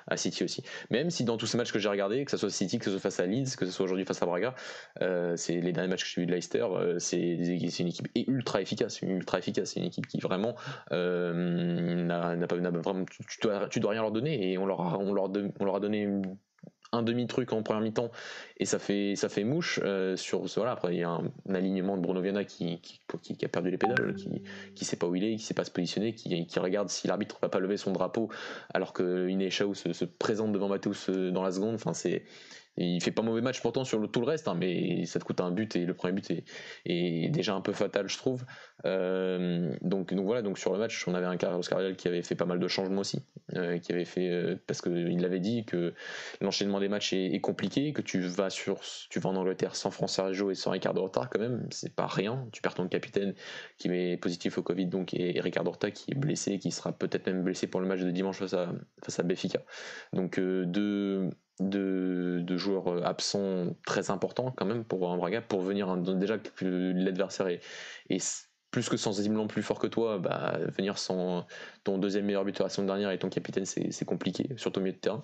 [0.06, 0.62] à City aussi.
[0.90, 2.92] Même si dans tous ces matchs que j'ai regardés, que ce soit City, que ce
[2.92, 4.54] soit face à Leeds, que ce soit aujourd'hui face à Braga,
[5.36, 6.66] c'est les derniers matchs que j'ai vu de Leicester,
[6.98, 10.54] c'est une équipe ultra efficace, ultra efficace, c'est une équipe qui vraiment
[10.94, 12.06] euh,
[13.70, 16.08] tu, dois, rien leur donner et on leur a, donné
[16.92, 18.10] un demi-truc en première mi-temps
[18.58, 19.80] et ça fait, ça fait mouche.
[19.82, 23.48] Euh, sur, voilà, après, il y a un, alignement de Bruno Viana qui, qui, a
[23.48, 26.14] perdu les pédales, qui ne sait pas où il est, qui sait pas se positionner,
[26.14, 28.30] qui, regarde si l'arbitre va pas lever son drapeau
[28.72, 31.74] alors que Inéchaou se, se présente devant Matheus dans la seconde.
[31.74, 32.24] Enfin, c'est
[32.76, 35.40] il fait pas mauvais match pourtant sur tout le reste, hein, mais ça te coûte
[35.40, 36.42] un but et le premier but
[36.86, 38.44] est, déjà un peu fatal, je trouve.
[38.84, 42.22] Euh, donc, donc voilà, donc sur le match, on avait un Carlos Carriel qui avait
[42.22, 45.64] fait pas mal de changements aussi, euh, qui avait fait euh, parce qu'il l'avait dit
[45.64, 45.94] que
[46.40, 50.24] l'enchaînement des matchs est, compliqué, que tu vas sur, tu vas en Angleterre sans François
[50.24, 52.46] Sergio et sans Ricardo Horta quand même, c'est pas rien.
[52.52, 53.34] Tu perds ton capitaine
[53.78, 57.26] qui met positif au Covid, donc et, Ricardo Horta qui est blessé, qui sera peut-être
[57.26, 58.72] même blessé pour le match de dimanche face à
[59.02, 59.60] face à Benfica.
[60.12, 61.30] Donc deux
[61.60, 66.92] de, joueurs euh, absents très importants quand même pour un Braga pour venir déjà que
[66.94, 67.60] l'adversaire est,
[68.74, 71.46] plus que sensiblement plus fort que toi, bah, venir sans
[71.84, 74.96] ton deuxième meilleur buteur la semaine dernière et ton capitaine, c'est compliqué, surtout au milieu
[74.96, 75.22] de terrain.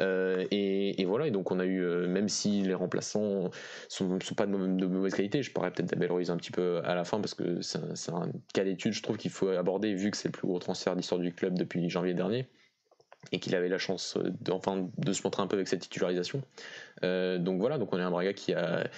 [0.00, 3.50] Euh, et, voilà, et donc on a eu, euh, même si les remplaçants
[3.88, 6.94] sont, sont pas de, mauvaise qualité, je parlerai peut-être d'Abel Ruiz un petit peu à
[6.94, 10.16] la fin parce que c'est un, cas d'étude, je trouve qu'il faut aborder vu que
[10.16, 12.46] c'est le plus gros transfert d'histoire du club depuis janvier dernier
[13.32, 16.42] et qu'il avait la chance de, enfin, de se montrer un peu avec cette titularisation.
[17.02, 18.88] Euh, donc voilà, donc on est un Braga qui a,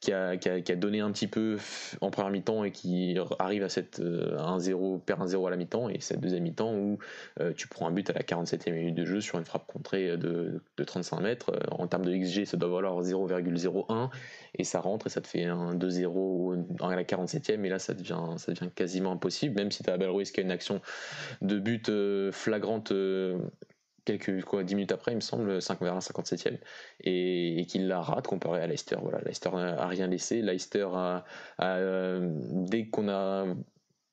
[0.00, 1.56] qui a, qui, a, donné un petit peu
[2.00, 5.88] en première mi-temps et qui arrive à cette 1-0, euh, perd 1-0 à la mi-temps,
[5.88, 6.98] et cette deuxième mi-temps où
[7.40, 10.16] euh, tu prends un but à la 47e minute de jeu sur une frappe contrée
[10.16, 11.52] de, de 35 mètres.
[11.70, 14.10] En termes de XG, ça doit valoir 0,01
[14.54, 17.94] et ça rentre et ça te fait un 2-0 à la 47e, et là ça
[17.94, 20.80] devient, ça devient quasiment impossible, même si tu as Abel Ruiz qui a une action
[21.40, 21.90] de but
[22.32, 22.92] flagrante
[24.06, 26.58] quelques quoi, 10 minutes après, il me semble, 5 vers 57e,
[27.04, 28.96] et, qu'il la rate comparé à Leicester.
[29.02, 30.40] Voilà, Leicester n'a rien laissé.
[30.40, 31.24] Leicester a,
[31.60, 33.44] euh, dès qu'on a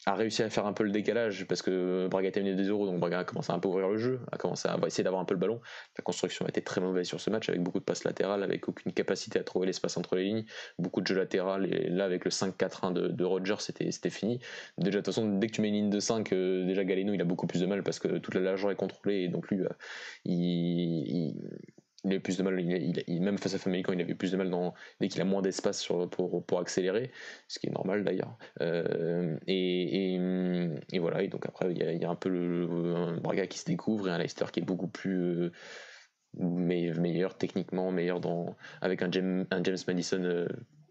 [0.06, 3.00] a réussi à faire un peu le décalage parce que Braga était des euros, donc
[3.00, 5.26] Braga a commencé à un peu ouvrir le jeu, a commencé à essayer d'avoir un
[5.26, 5.62] peu le ballon.
[5.98, 8.68] La construction a été très mauvaise sur ce match avec beaucoup de passes latérales, avec
[8.68, 10.46] aucune capacité à trouver l'espace entre les lignes,
[10.78, 14.40] beaucoup de jeux latéral et là avec le 5-4-1 de, de Roger c'était fini.
[14.78, 17.14] Déjà de toute façon dès que tu mets une ligne de 5, euh, déjà Galeno
[17.14, 19.50] il a beaucoup plus de mal parce que toute la largeur est contrôlée et donc
[19.50, 19.70] lui euh,
[20.26, 21.36] il
[22.12, 24.52] avait plus de mal, il, même face à Famicom, il avait plus de mal
[25.00, 27.12] dès qu'il a moins d'espace pour, pour accélérer,
[27.48, 28.38] ce qui est normal d'ailleurs.
[28.62, 33.60] Euh, et, voilà, et donc après, il y a, un peu le, un Braga qui
[33.60, 35.22] se découvre et un Leicester qui est beaucoup plus.
[35.22, 35.52] Euh,
[36.36, 40.48] meilleur techniquement, meilleur dans, avec un James, un James Madison euh,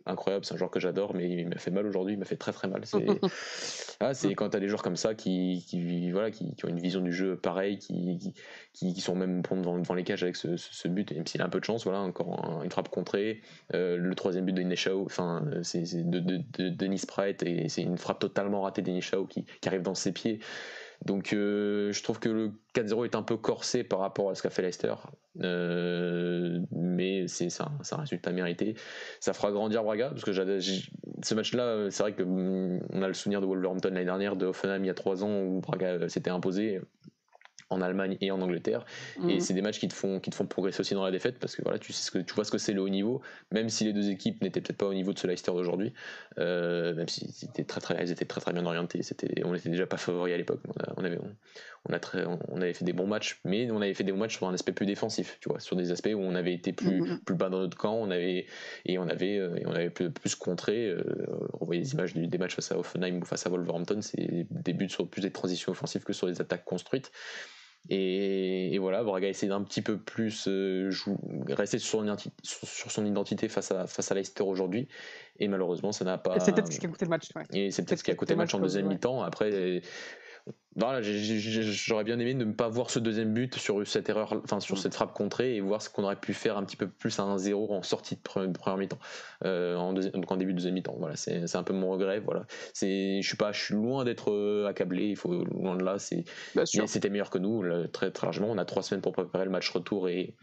[0.06, 2.36] incroyable, c'est un joueur que j'adore, mais il m'a fait mal aujourd'hui, il m'a fait
[2.36, 2.82] très très mal.
[2.84, 3.06] C'est
[4.00, 7.00] ah, quand tu as des joueurs comme ça qui, qui voilà, qui, ont une vision
[7.00, 8.34] du jeu pareille, qui,
[8.72, 11.50] qui, sont même devant, devant, les cages avec ce, ce, but, même s'il a un
[11.50, 13.40] peu de chance, voilà, encore une frappe contrée,
[13.74, 17.98] euh, le troisième but de enfin, c'est de, de, de, Denis Sprite, et c'est une
[17.98, 20.40] frappe totalement ratée d'Ineshao qui, qui arrive dans ses pieds.
[21.04, 24.42] Donc euh, je trouve que le 4-0 est un peu corsé par rapport à ce
[24.42, 24.94] qu'a fait Leicester,
[25.40, 28.74] euh, mais c'est un, un, résultat mérité.
[29.18, 33.14] Ça fera grandir Braga parce que ce match-là, c'est vrai que mm, on a le
[33.14, 36.30] souvenir de Wolverhampton l'année dernière, de Hoffenheim il y a trois ans où Braga s'était
[36.30, 36.80] imposé
[37.72, 38.84] en Allemagne et en Angleterre.
[39.28, 39.40] Et mhm.
[39.40, 41.56] c'est des matchs qui te font qui te font progresser aussi dans la défaite parce
[41.56, 43.20] que voilà, tu sais ce que tu vois ce que c'est le haut niveau,
[43.50, 45.92] même si les deux équipes n'étaient peut-être pas au niveau de ce Leicester d'aujourd'hui,
[46.38, 49.70] euh, même si c'était très très elles étaient très très bien orientées, c'était on était
[49.70, 50.60] déjà pas favoris à l'époque,
[50.96, 51.18] on, avait
[51.88, 54.18] on, a très, on avait fait des bons matchs, mais on avait fait des bons
[54.18, 56.72] matchs sur un aspect plus défensif, tu vois, sur des aspects où on avait été
[56.72, 57.20] plus mhm.
[57.20, 58.46] plus bas dans notre camp, on avait
[58.86, 60.86] et on avait euh, et on avait plus, plus contré.
[60.88, 61.02] Euh,
[61.60, 64.72] on voyait les images des matchs face à Offenheim ou face à Wolverhampton, c'est des
[64.72, 67.10] buts sur plus des transitions offensives que sur des attaques construites.
[67.88, 70.90] Et, voilà, Braga essaie d'un petit peu plus euh,
[71.48, 74.88] rester sur son, sur son, identité face à, face à Leicester aujourd'hui.
[75.38, 76.38] Et malheureusement, ça n'a pas.
[76.40, 77.28] C'est peut-être ce qui a coûté le match.
[77.52, 79.22] Et c'est peut-être ce qui a coûté le match en deuxième mi-temps.
[79.22, 79.82] Après,
[80.74, 84.76] voilà, j'aurais bien aimé ne pas voir ce deuxième but sur cette erreur, enfin sur
[84.76, 84.78] mm.
[84.78, 87.24] cette frappe contrée et voir ce qu'on aurait pu faire un petit peu plus à
[87.24, 88.98] un 0 en sortie de première, mi-temps,
[89.44, 90.96] euh, en donc en début de deuxième mi-temps.
[90.98, 92.20] Voilà, c'est un peu mon regret.
[92.20, 95.08] Voilà, c'est, je suis pas, je suis loin d'être euh, accablé.
[95.08, 95.98] Il faut loin de là.
[95.98, 96.24] C'est,
[96.64, 98.48] c'était meilleur que nous, très très largement.
[98.50, 100.34] On a trois semaines pour préparer le match retour et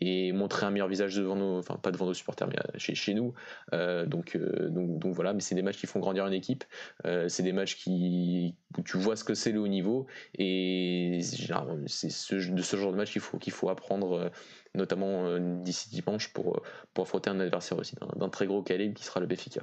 [0.00, 2.94] et montrer un meilleur visage devant nos, enfin pas devant nos supporters, mais euh, chez,
[2.94, 3.34] chez nous.
[3.72, 6.64] Euh, donc, euh, donc, donc, voilà, mais c'est des matchs qui font grandir une équipe.
[7.04, 12.10] c'est des matchs qui, où tu vois ce que c'est le haut niveau et c'est
[12.10, 14.30] ce, de ce genre de match qu'il faut, qu'il faut apprendre,
[14.74, 16.62] notamment d'ici dimanche pour,
[16.94, 19.62] pour affronter un adversaire aussi d'un très gros calibre qui sera le Béfica.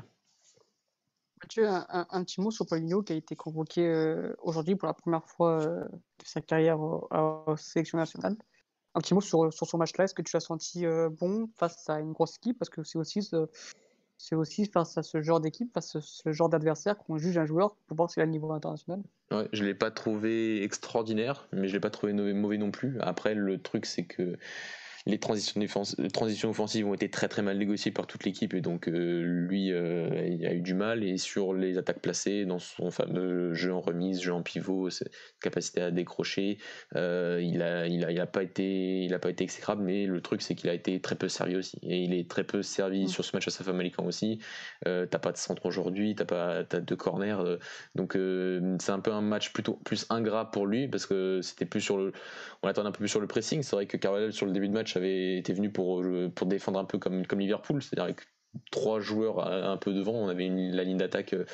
[1.41, 5.63] Mathieu, un, petit mot sur Paulinho qui a été convoqué aujourd'hui pour la première fois
[5.65, 6.79] de sa carrière
[7.11, 8.35] la sélection nationale
[8.95, 10.05] un petit mot sur, sur son match-là.
[10.05, 12.57] Est-ce que tu l'as senti euh, bon face à une grosse équipe?
[12.57, 13.29] Parce que c'est aussi,
[14.31, 17.75] aussi face à ce genre d'équipe, face à ce genre d'adversaire qu'on juge un joueur
[17.87, 19.01] pour voir s'il a le niveau international.
[19.31, 22.71] Ouais, je ne l'ai pas trouvé extraordinaire, mais je ne l'ai pas trouvé mauvais non
[22.71, 22.97] plus.
[23.01, 24.37] Après, le truc, c'est que
[25.05, 25.61] les transitions,
[26.11, 30.45] transitions offensives ont été très très mal négociées par toute l'équipe et donc lui il
[30.45, 34.21] a eu du mal et sur les attaques placées dans son fameux jeu en remise,
[34.21, 34.89] jeu en pivot,
[35.41, 36.57] capacité à décrocher,
[36.93, 40.21] il a il a, il a pas été il a pas été exécrable mais le
[40.21, 43.05] truc c'est qu'il a été très peu servi aussi et il est très peu servi
[43.05, 43.07] mmh.
[43.07, 44.39] sur ce match à sa femme aussi.
[44.83, 47.57] t'as pas de centre aujourd'hui, t'as pas as deux corners
[47.93, 48.17] donc
[48.79, 51.97] c'est un peu un match plutôt plus ingrat pour lui parce que c'était plus sur
[51.97, 52.11] le
[52.63, 53.61] on attendait un peu plus sur le pressing.
[53.63, 56.03] C'est vrai que Carvalho sur le début de match avait été venu pour
[56.35, 58.21] pour défendre un peu comme comme Liverpool, c'est-à-dire avec
[58.71, 61.45] trois joueurs un peu devant, on avait la ligne d'attaque euh,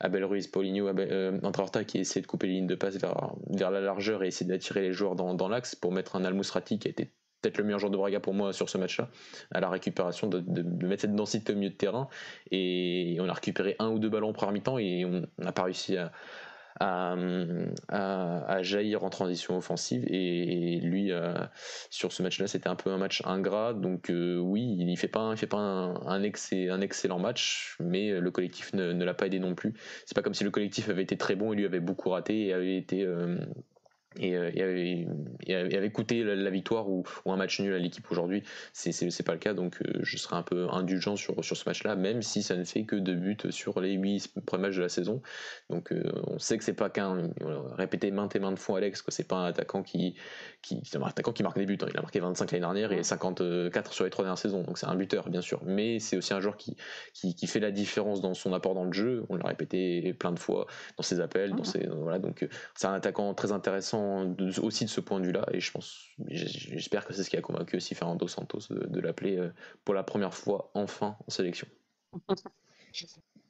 [0.00, 3.70] Abel Ruiz, Paulinho, Abel, euh, qui essayait de couper les lignes de passe vers, vers
[3.70, 6.88] la largeur et essayer d'attirer les joueurs dans, dans l'axe pour mettre un Almousrati qui
[6.88, 9.08] a été peut-être le meilleur joueur de Braga pour moi sur ce match-là,
[9.50, 12.08] à la récupération, de, de, mettre cette densité au milieu de terrain.
[12.50, 15.96] Et on a récupéré un ou deux ballons première mi-temps et on n'a pas réussi
[15.96, 16.12] à,
[16.80, 20.04] à, jaillir en transition offensive.
[20.08, 21.34] Et, lui, euh,
[21.90, 23.74] sur ce match-là, c'était un peu un match ingrat.
[23.74, 28.30] Donc euh, oui, il ne fait pas, un, fait pas un, excellent match, mais le
[28.30, 29.74] collectif ne, l'a pas aidé non plus.
[30.06, 32.46] C'est pas comme si le collectif avait été très bon et lui avait beaucoup raté
[32.46, 33.06] et avait été
[34.20, 35.04] euh, et, euh,
[35.46, 38.42] et, avait, coûté la, victoire ou, un match nul à l'équipe aujourd'hui.
[38.72, 41.96] C'est pas le cas, donc euh, je serai un peu indulgent sur, sur ce match-là,
[41.96, 44.88] même si ça ne fait que deux buts sur les huit premiers matchs de la
[44.88, 45.22] saison.
[45.70, 47.30] Donc euh, on sait que c'est pas qu'un,
[47.76, 50.14] répété maintes et maintes fois Alex, que c'est pas un attaquant qui,
[50.62, 51.78] qui, un attaquant qui marque des buts.
[51.80, 51.86] Hein.
[51.90, 54.86] Il a marqué 25 l'année dernière et 54 sur les trois dernières saisons, donc c'est
[54.86, 56.76] un buteur bien sûr, mais c'est aussi un joueur qui,
[57.14, 59.24] qui, qui, fait la différence dans son apport dans le jeu.
[59.28, 61.64] On l'a répété plein de fois dans ses appels, dans mhm.
[61.64, 64.01] ses, voilà, donc c'est un attaquant très intéressant
[64.62, 65.46] aussi de ce point de vue-là.
[65.52, 69.36] Et je pense, j'espère que c'est ce qui a convaincu aussi Fernando Santos de, l'appeler
[69.36, 69.50] euh,
[69.84, 71.66] pour la première fois enfin en sélection.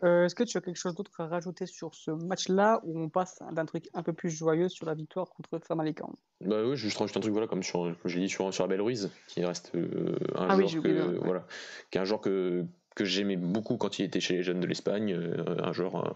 [0.05, 3.09] Euh, est-ce que tu as quelque chose d'autre à rajouter sur ce match-là où on
[3.09, 6.17] passe d'un truc un peu plus joyeux sur la victoire contre Famalicão?
[6.41, 8.81] Bah oui, juste rajouter un truc voilà comme sur, comme j'ai dit sur sur Abel
[8.81, 11.47] Ruiz qui reste euh, un ah joueur que voilà,
[11.93, 12.65] qui est un joueur que
[12.97, 16.13] que j'aimais beaucoup quand il était chez les jeunes de l'Espagne, un joueur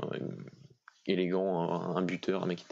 [1.12, 2.64] élégant, un, buteur, un mec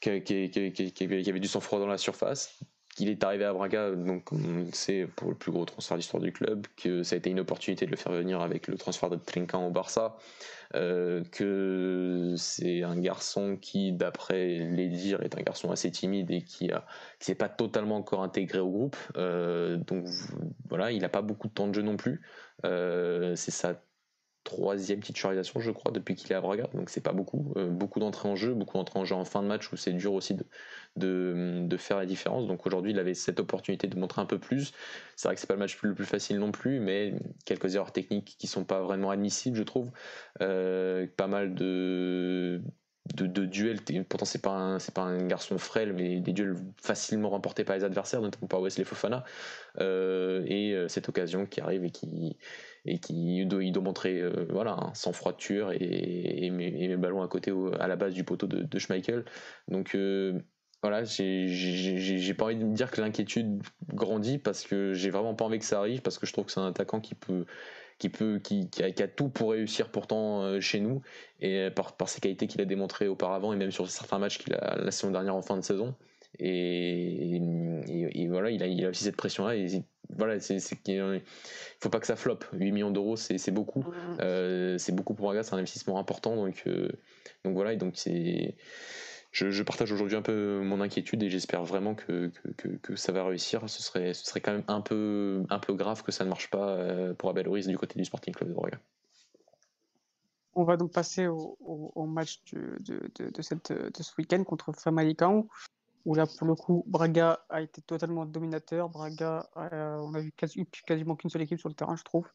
[0.00, 2.58] qui était qui, avait du sang-froid dans la surface,
[2.94, 4.28] qu'il est arrivé à Braga, donc
[4.72, 7.86] c'est pour le plus gros transfert d'histoire du club, que ça a été une opportunité
[7.86, 10.16] de le faire venir avec le transfert de Trinquant au Barça,
[10.74, 16.42] euh, que c'est un garçon qui, d'après les dires, est un garçon assez timide et
[16.42, 20.06] qui qui s'est pas totalement encore intégré au groupe, euh, donc
[20.68, 22.20] voilà, il n'a pas beaucoup de temps de jeu non plus.
[22.64, 23.82] Euh, c'est ça
[24.44, 27.52] troisième titularisation, je crois, depuis qu'il est à Braga, donc c'est pas beaucoup.
[27.56, 29.92] Euh, beaucoup d'entrées en jeu, beaucoup d'entrées en jeu en fin de match où c'est
[29.92, 30.36] dur aussi
[30.96, 32.46] de, de, faire la différence.
[32.46, 34.72] Donc aujourd'hui, il avait cette opportunité de montrer un peu plus.
[35.16, 37.14] C'est vrai que c'est pas le match le plus facile non plus, mais
[37.44, 39.90] quelques erreurs techniques qui sont pas vraiment admissibles, je trouve.
[40.40, 42.60] Euh, pas mal de
[43.14, 43.80] de, duels.
[44.08, 47.84] Pourtant, c'est pas c'est pas un garçon frêle, mais des duels facilement remportés par les
[47.84, 49.24] adversaires, notamment par Wesley Fofana.
[49.80, 52.36] Euh, et cette occasion qui arrive et qui
[52.84, 54.92] et qui il doit, montrer euh, voilà
[55.80, 59.24] et, mes, ballons à côté à la base du poteau de, Schmeichel.
[59.68, 60.40] Donc euh,
[60.82, 63.62] voilà j'ai pas envie de me dire que l'inquiétude
[63.92, 66.52] grandit parce que j'ai vraiment pas envie que ça arrive parce que je trouve que
[66.52, 67.46] c'est un attaquant qui peut
[67.98, 71.02] qui peut qui, a, tout pour réussir pourtant euh, chez nous.
[71.40, 74.54] Et par, par ses qualités qu'il a démontré auparavant et même sur certains matchs qu'il
[74.54, 75.94] a la saison dernière en fin de saison
[76.38, 79.66] et, et, voilà il a, il a aussi cette pression là et
[80.16, 80.58] voilà, c'est,
[81.80, 82.44] faut pas que ça floppe.
[82.52, 83.80] 8 millions d'euros, c'est, beaucoup.
[83.80, 84.16] Mmh.
[84.20, 86.36] Euh, c'est beaucoup pour un gars, c'est un investissement important.
[86.36, 86.88] Donc, euh,
[87.44, 88.56] donc voilà, et donc c'est.
[89.30, 93.24] Je, partage aujourd'hui un peu mon inquiétude et j'espère vraiment que, que, que, ça va
[93.24, 93.66] réussir.
[93.66, 96.50] Ce serait, ce serait quand même un peu, un peu grave que ça ne marche
[96.50, 98.78] pas euh, pour Abel Ruiz du côté du Sporting Club de Braga.
[100.54, 104.70] On va donc passer au, au, match de, de, de, cette, de ce week-end contre
[104.74, 105.48] Famalicão
[106.04, 108.88] où là, pour le coup, Braga a été totalement dominateur.
[108.88, 112.28] Braga, euh, on a vu quasi, quasiment qu'une seule équipe sur le terrain, je trouve.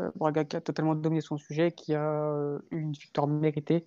[0.00, 3.86] Euh, Braga qui a totalement dominé son sujet, qui a eu une victoire méritée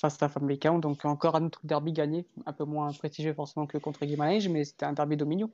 [0.00, 0.78] face à Famalicão.
[0.80, 4.64] Donc encore un autre derby gagné, un peu moins prestigieux forcément que contre Guimarães, mais
[4.64, 5.50] c'était un derby dominion.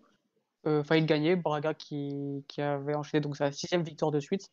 [0.67, 4.51] Euh, failli gagner, Braga qui, qui, avait enchaîné donc sa sixième victoire de suite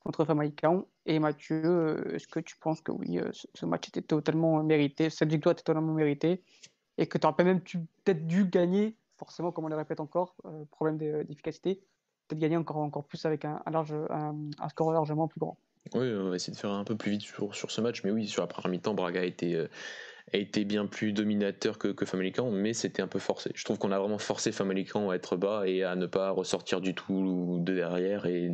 [0.00, 0.86] contre Famalicão.
[1.06, 3.18] Et Mathieu, euh, est-ce que tu penses que oui,
[3.54, 6.42] ce match était totalement mérité, cette victoire était totalement méritée?
[6.98, 10.64] Et que tu aurais même peut-être dû gagner, forcément, comme on le répète encore, euh,
[10.70, 11.82] problème d'efficacité,
[12.28, 13.60] peut-être gagner encore, encore plus avec un,
[14.70, 15.56] score largement plus grand.
[15.94, 18.10] Oui, on va essayer de faire un peu plus vite sur, sur ce match, mais
[18.10, 19.68] oui, sur la première mi-temps, Braga a été, euh,
[20.34, 23.50] a été bien plus dominateur que, que Famalicão, mais c'était un peu forcé.
[23.54, 26.80] Je trouve qu'on a vraiment forcé Famalicão à être bas et à ne pas ressortir
[26.80, 28.50] du tout de derrière, et,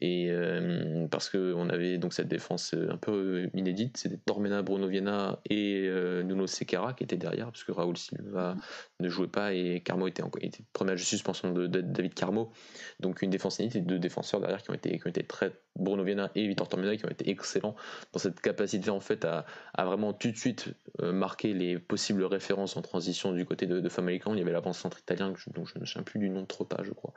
[0.00, 5.38] et euh, parce qu'on avait donc cette défense un peu inédite, c'était Tormena, Bruno Viana
[5.48, 8.56] et euh, Nuno Sequeira qui étaient derrière, parce que Raoul Silva
[8.98, 12.52] ne jouait pas et Carmo était, en, était première suspension de, David Carmo,
[12.98, 15.52] donc une défense inédite et deux défenseurs derrière qui ont été, qui ont été très
[15.76, 17.76] Bruno Viana et Victor Tormena qui ont été excellents
[18.12, 22.24] dans cette capacité en fait à, à vraiment tout de suite euh, marquer les possibles
[22.24, 24.34] références en transition du côté de, de Famalicão.
[24.34, 26.82] Il y avait l'avant-centre italien dont je ne me souviens plus du nom trop pas,
[26.82, 27.12] je crois.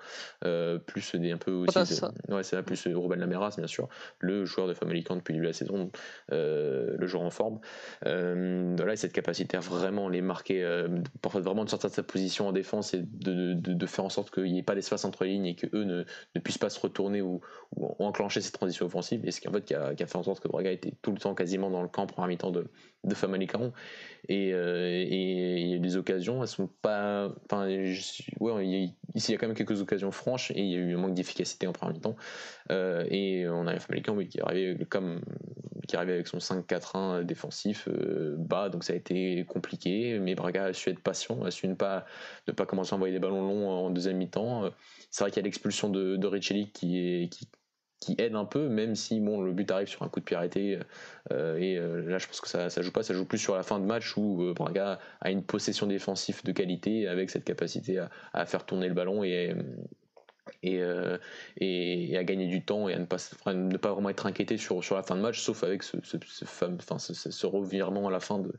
[0.46, 2.02] Euh, plus des un peu aussi.
[2.30, 3.90] ouais, c'est plus Ruben Lameras, bien sûr,
[4.20, 5.92] le joueur de Famalicão depuis le début de la saison,
[6.32, 7.60] euh, le joueur en forme.
[8.04, 10.86] voilà, cette capacité à vraiment les marquer,
[11.22, 14.10] parfois vraiment de sortir de sa position en défense et de, de, de faire en
[14.10, 16.04] sorte qu'il n'y ait pas d'espace entre les lignes et qu'eux ne,
[16.36, 17.42] ne puissent pas se retourner ou,
[17.76, 19.26] ou, enclencher cette transition offensive.
[19.26, 20.94] Et ce qui, en fait, qui a, qui a fait en sorte que Braga était
[21.02, 22.68] tout le temps quasiment dans le camp pour un mi-temps de,
[23.04, 23.74] de Famalicão
[24.30, 29.48] et, euh, et, les occasions elles sont pas enfin ouais, ici il y a quand
[29.48, 32.16] même quelques occasions franches et il y a eu un manque d'efficacité en premier temps
[32.72, 35.20] euh, et on a Famalicão oui, qui arrivait comme
[35.88, 40.18] qui arrivait avec son 5-4-1 défensif euh, bas donc ça a été compliqué.
[40.20, 42.06] Mais Braga a su être patient a su ne pas
[42.48, 44.72] ne pas commencer à envoyer des ballons longs en deuxième mi-temps.
[45.12, 47.50] C'est vrai qu'il y a l'expulsion de, de qui est qui
[48.04, 50.36] qui aide un peu, même si bon, le but arrive sur un coup de pied
[50.36, 50.80] arrêté.
[51.32, 53.56] Euh, et euh, là, je pense que ça, ça joue pas, ça joue plus sur
[53.56, 57.46] la fin de match où euh, Braga a une possession défensive de qualité avec cette
[57.46, 59.56] capacité à, à faire tourner le ballon et,
[60.62, 60.82] et,
[61.58, 63.18] et, à gagner du temps et à ne pas,
[63.54, 66.18] ne pas vraiment être inquiété sur, sur la fin de match, sauf avec ce, ce,
[66.26, 68.52] ce, enfin, ce, ce revirement à la fin de,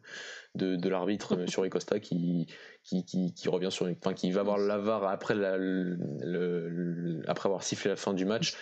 [0.54, 2.46] de, de l'arbitre sur Costa qui,
[2.84, 7.62] qui, qui, qui, revient sur enfin, qui va voir l'avare après la, le, après avoir
[7.62, 8.54] sifflé la fin du match.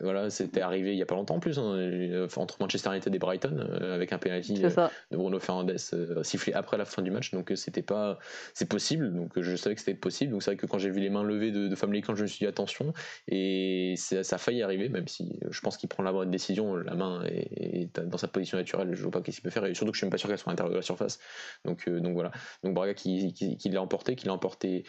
[0.00, 3.18] Voilà c'était arrivé il y a pas longtemps en plus hein, entre Manchester United et
[3.18, 7.30] Brighton euh, avec un penalty de Bruno Fernandes euh, sifflé après la fin du match.
[7.30, 8.18] Donc euh, c'était pas
[8.54, 9.12] c'est possible.
[9.12, 10.32] Donc je savais que c'était possible.
[10.32, 12.22] Donc c'est vrai que quand j'ai vu les mains levées de, de Family quand je
[12.22, 12.92] me suis dit attention.
[13.28, 16.76] Et ça a failli arriver même si je pense qu'il prend la bonne décision.
[16.76, 18.94] La main est, dans sa position naturelle.
[18.94, 19.64] Je vois pas qu'est-ce qu'il peut faire.
[19.64, 21.18] Et surtout que je suis même pas sûr qu'elle soit à l'intérieur de la surface
[21.64, 22.30] donc donc voilà
[22.62, 24.84] donc Braga qui, qui qui l'a emporté, qui l'a emporté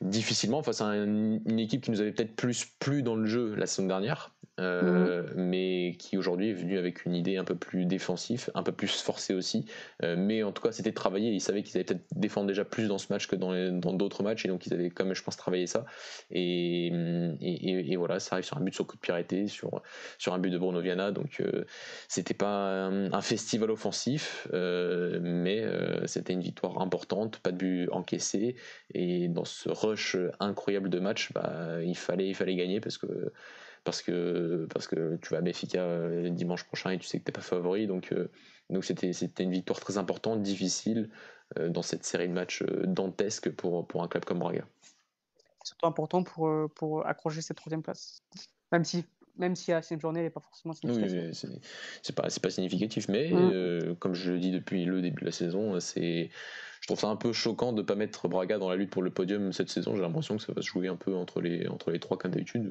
[0.00, 3.66] difficilement face à une équipe qui nous avait peut-être plus plu dans le jeu la
[3.66, 5.32] semaine dernière, euh, mhm.
[5.36, 9.00] mais qui aujourd'hui est venu avec une idée un peu plus défensive, un peu plus
[9.00, 9.64] forcée aussi.
[10.02, 11.30] Euh, mais en tout cas, c'était travaillé.
[11.30, 14.44] Ils savaient qu'ils allaient peut-être défendre déjà plus dans ce match que dans d'autres matchs,
[14.44, 15.86] et donc ils avaient quand même, je pense, travaillé ça.
[16.30, 16.88] Et,
[17.40, 19.82] et, voilà, ça arrive sur un but sur coup de pied sur,
[20.18, 21.10] sur un but de Bruno Viana.
[21.10, 21.64] Donc euh,
[22.08, 25.64] c'était pas un, festival offensif, mais
[26.06, 28.56] c'était une victoire importante, pas de but encaissé.
[28.94, 33.32] Et dans ce rush incroyable de match, bah, il, fallait, il fallait gagner parce que
[33.84, 37.24] parce que, parce que tu vas à Béfica euh, dimanche prochain et tu sais que
[37.24, 37.86] tu n'es pas favori.
[37.86, 38.30] Donc, euh,
[38.82, 41.10] c'était, c'était une victoire très importante, difficile
[41.58, 44.66] euh, dans cette série de matchs dantesque pour, pour un club comme Braga.
[45.64, 48.22] Surtout important pour, pour accrocher cette troisième place.
[48.72, 49.04] Même si
[49.38, 51.30] même si à cette journée, n'est pas forcément significative.
[51.32, 51.60] Oui,
[52.02, 53.96] c'est pas, pas significatif, mais mmh.
[53.98, 56.30] comme je le dis depuis le début de la saison, c'est
[56.80, 59.02] je trouve ça un peu choquant de ne pas mettre Braga dans la lutte pour
[59.02, 59.94] le podium cette saison.
[59.94, 62.30] J'ai l'impression que ça va se jouer un peu entre les, entre les trois comme
[62.30, 62.70] d'habitude.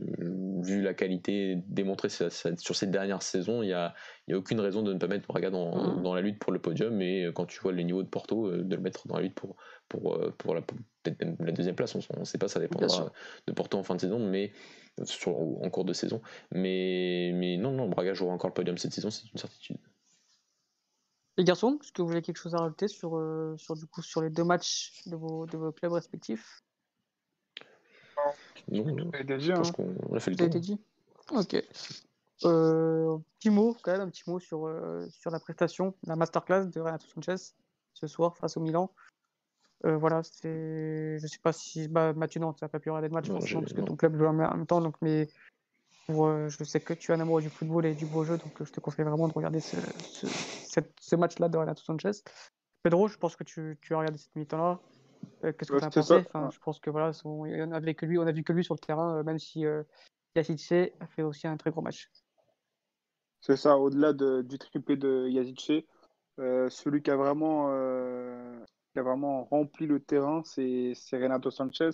[0.63, 3.93] Vu la qualité démontrée sur ces dernières saisons, il n'y a,
[4.27, 6.01] y a aucune raison de ne pas mettre Braga dans, mmh.
[6.01, 6.99] dans, la lutte pour le podium.
[7.03, 9.35] Et quand tu vois les niveaux de Porto, euh, de le mettre dans la lutte
[9.35, 9.55] pour,
[9.87, 13.11] pour, euh, pour la, peut-être même la deuxième place, on ne sait pas, ça dépendra
[13.45, 14.53] de Porto en fin de saison, mais
[15.05, 16.21] sur, en cours de saison.
[16.51, 19.77] Mais, mais non, non, Braga jouera encore le podium cette saison, c'est une certitude.
[21.37, 24.01] Les garçons, est-ce que vous avez quelque chose à rajouter sur, euh, sur, du coup,
[24.01, 26.63] sur les deux matchs de vos, de vos clubs respectifs?
[28.69, 29.61] Non, on a déjà, hein.
[30.09, 30.47] on a fait le tour.
[30.47, 30.79] été dit?
[31.31, 31.55] Ok.
[32.45, 36.65] Euh, petit mot, quand même, un petit mot sur, euh, sur la prestation, la masterclass
[36.65, 37.53] de Renato Sanchez
[37.93, 38.91] ce soir face au Milan.
[39.85, 41.17] Euh, voilà, c'est.
[41.19, 41.87] Je sais pas si.
[41.87, 44.17] Bah, Mathieu, non, tu n'as pas pu regarder le match, forcément, parce que ton club
[44.17, 45.29] joue en même temps, donc, mais
[46.09, 48.59] euh, je sais que tu es un amoureux du football et du beau jeu, donc
[48.59, 49.77] euh, je te conseille vraiment de regarder ce,
[50.99, 52.23] ce, match-là de Renato Sanchez.
[52.83, 54.79] Pedro, je pense que tu, tu as regardé cette mi-temps-là.
[55.43, 56.15] Euh, qu'est-ce que tu as pensé?
[56.15, 58.63] enfin, Je pense que voilà, on, a vu que lui, on a vu que lui
[58.63, 59.83] sur le terrain, même si euh,
[60.35, 62.09] Yazice a fait aussi un très gros match.
[63.41, 65.83] C'est ça, au-delà de, du triplé de Yazice,
[66.37, 67.69] celui qui a vraiment,
[68.93, 71.91] qui a vraiment rempli le terrain, c'est Renato Sanchez.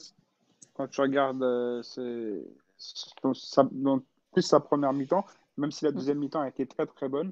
[0.74, 2.43] Quand tu regardes, c'est
[4.32, 5.26] plus sa première mi-temps,
[5.58, 5.96] même si la mm.
[5.96, 7.32] deuxième mi-temps a été très très bonne,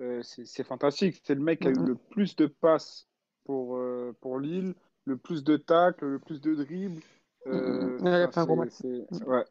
[0.00, 1.20] euh, c'est fantastique.
[1.24, 1.86] C'est le mec qui a eu mm-hmm.
[1.86, 3.08] le plus de passes
[3.44, 7.02] pour, euh, pour Lille, le plus de tacles, le plus de dribbles.
[7.46, 9.24] Euh, mm-hmm.
[9.24, 9.44] ouais.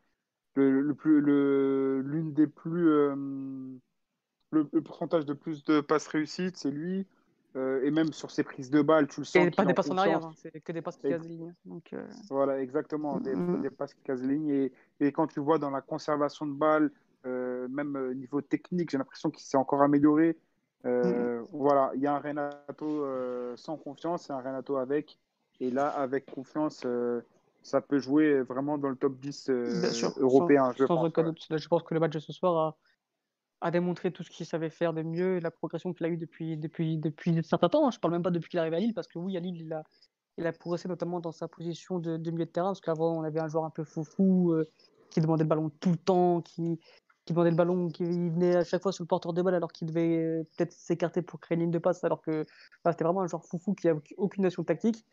[0.56, 2.86] Le, le plus, le, l'une des plus,
[4.52, 7.06] le, pourcentage de plus de passes réussites, c'est lui.
[7.56, 9.36] Euh, et même sur ses prises de balles, tu le sens.
[9.36, 11.54] Et pas des passes en arrière, hein, c'est que des passes qui cassent ligne.
[11.66, 13.62] Donc, euh, Voilà, exactement, des, mm, mm.
[13.62, 14.50] des passes qui cassent ligne.
[14.50, 16.92] Et, et, quand tu vois dans la conservation de balles,
[17.26, 20.38] euh, même niveau technique, j'ai l'impression qu'il s'est encore amélioré.
[20.84, 21.44] Mm.
[21.52, 23.06] Voilà, il y a un Renato
[23.56, 25.18] sans confiance et un Renato avec.
[25.60, 26.86] Et là, avec confiance,
[27.64, 29.50] ça peut jouer vraiment dans le top 10
[30.18, 30.72] européen.
[30.78, 32.78] je, pense, je pense que le match de ce soir a
[33.62, 36.58] a démontré tout ce qu'il savait faire de mieux la progression qu'il a eu depuis,
[36.58, 37.88] depuis, depuis un certain temps.
[37.88, 37.92] Hein.
[37.92, 39.74] Je parle même pas depuis qu'il arrive à Lille, parce que oui, à Lille, il
[39.74, 39.84] a,
[40.38, 43.40] il a progressé notamment dans sa position de, milieu de terrain, parce qu'avant, on avait
[43.40, 44.70] un joueur un peu foufou euh,
[45.10, 46.80] qui demandait le ballon tout le temps, qui,
[47.28, 49.88] demandait le ballon, qui venait à chaque fois sur le porteur de balle alors qu'il
[49.88, 52.46] devait euh, peut-être s'écarter pour créer une ligne de passe, alors que
[52.86, 55.04] c'était vraiment un joueur foufou qui n'a aucune notion tactique.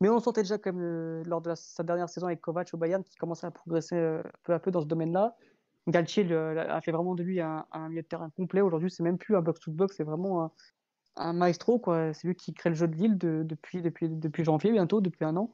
[0.00, 3.04] Mais on sentait déjà comme euh, lors de sa dernière saison avec Kovac au Bayern
[3.04, 3.96] qui commençait à progresser
[4.42, 5.36] peu à peu dans ce domaine-là.
[5.86, 8.60] Galtier a fait vraiment de lui un, milieu de terrain complet.
[8.60, 10.50] Aujourd'hui, c'est même plus un box-to-box, c'est vraiment
[11.16, 11.82] un, maestro.
[12.12, 15.36] C'est lui qui crée le jeu de ville depuis, depuis, depuis janvier, bientôt, depuis un
[15.36, 15.52] an.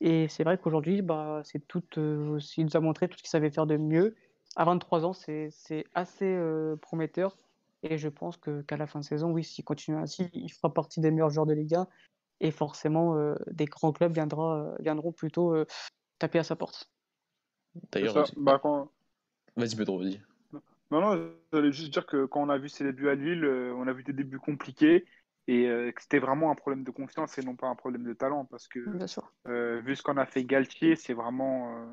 [0.00, 3.30] Et c'est vrai qu'aujourd'hui, bah, c'est tout, euh, il nous a montré tout ce qu'il
[3.30, 4.14] savait faire de mieux.
[4.54, 5.50] À 23 ans, c'est
[5.94, 7.36] assez euh, prometteur.
[7.82, 11.00] Et je pense qu'à la fin de saison, oui, s'il continue ainsi, il fera partie
[11.00, 11.86] des meilleurs joueurs de Ligue 1.
[12.40, 15.54] Et forcément, euh, des grands clubs viendra, viendront plutôt
[16.18, 16.90] taper à sa porte.
[17.92, 18.90] D'ailleurs, bah, quand,
[19.56, 20.20] Vas-y, Pedro, vas-y.
[20.90, 23.74] Non, non, j'allais juste dire que quand on a vu ses débuts à Lille, euh,
[23.76, 25.04] on a vu des débuts compliqués
[25.48, 28.12] et euh, que c'était vraiment un problème de confiance et non pas un problème de
[28.12, 28.80] talent parce que
[29.48, 31.86] euh, vu ce qu'on a fait Galtier, c'est vraiment,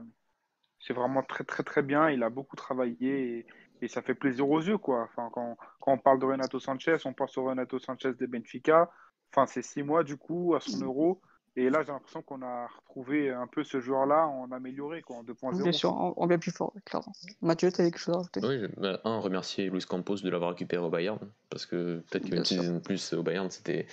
[0.80, 2.10] c'est vraiment très très très bien.
[2.10, 3.46] Il a beaucoup travaillé et,
[3.82, 5.04] et, ça fait plaisir aux yeux quoi.
[5.04, 8.92] Enfin, quand, quand on parle de Renato Sanchez, on pense au Renato Sanchez de Benfica.
[9.32, 10.84] Enfin, c'est six mois du coup à son mm.
[10.84, 11.22] euro.
[11.56, 15.24] Et là, j'ai l'impression qu'on a retrouvé un peu ce joueur-là en amélioré, quoi, en
[15.24, 15.62] 2.0.
[15.62, 17.14] Bien sûr, en, bien plus fort, clairement.
[17.42, 18.42] Mathieu, tu as quelque chose à rajouter?
[18.44, 21.20] Oui, bah, un, remercier Luis Campos de l'avoir récupéré au Bayern,
[21.52, 23.86] parce que peut-être qu'une saison de plus au Bayern, c'était,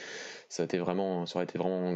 [0.48, 1.94] ça, a été vraiment, ça aurait été vraiment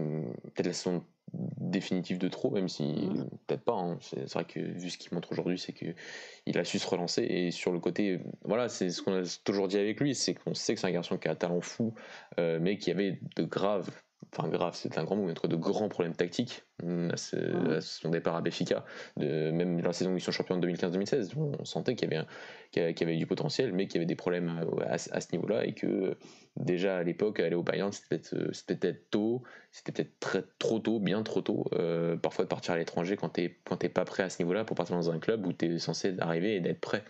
[0.55, 1.03] peut-être la saison
[1.33, 3.09] définitive de trop, même si
[3.47, 3.73] peut-être pas.
[3.73, 3.99] Hein.
[4.01, 7.23] C'est, vrai que vu ce qu'il montre aujourd'hui, c'est qu'il a su se relancer.
[7.23, 10.55] Et sur le côté, voilà, c'est ce qu'on a toujours dit avec lui, c'est qu'on
[10.55, 11.95] sait que c'est un garçon qui a un talent fou,
[12.39, 13.91] euh, mais qui avait de graves
[14.37, 18.37] enfin grave, c'est un grand mot, entre de grands problèmes tactiques mm, à, son départ
[18.37, 18.85] à Béfica.
[19.17, 22.27] De, même la saison où ils sont champions de 2015-2016, on sentait qu'il y, avait
[22.71, 25.75] qu'il y avait du potentiel, mais qu'il y avait des problèmes à, ce niveau-là et
[25.75, 26.17] que
[26.57, 30.99] déjà à l'époque, aller au Bayern, c'était peut-être, peut tôt, c'était peut-être très, trop tôt,
[30.99, 34.23] bien trop tôt, euh, parfois de partir à l'étranger quand t'es, quand t'es pas prêt
[34.23, 36.81] à ce niveau-là pour partir dans un club où tu es censé arriver et d'être
[36.81, 37.05] prêt.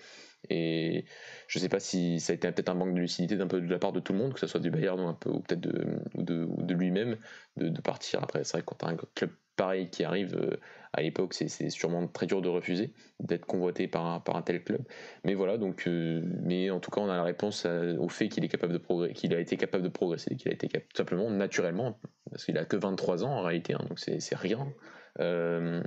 [0.50, 1.04] Et
[1.48, 3.60] je ne sais pas si ça a été peut-être un manque de lucidité d'un peu
[3.60, 5.30] de la part de tout le monde, que ce soit du Bayern ou un peu
[5.30, 7.16] ou peut-être de, de, lui-même,
[7.56, 8.22] de, partir.
[8.22, 10.56] Après, c'est vrai que quand tu as un club pareil qui arrive euh,
[10.92, 14.62] à l'époque, c'est sûrement très dur de refuser d'être convoité par un, par un tel
[14.62, 14.82] club.
[15.24, 18.44] Mais voilà, donc, euh, mais en tout cas, on a la réponse au fait qu'il
[18.44, 21.98] est capable a été capable de progresser, qu'il a été tout simplement naturellement,
[22.30, 24.72] parce qu'il a que 23 ans en réalité, hein, donc c'est rien.
[25.20, 25.82] Euh,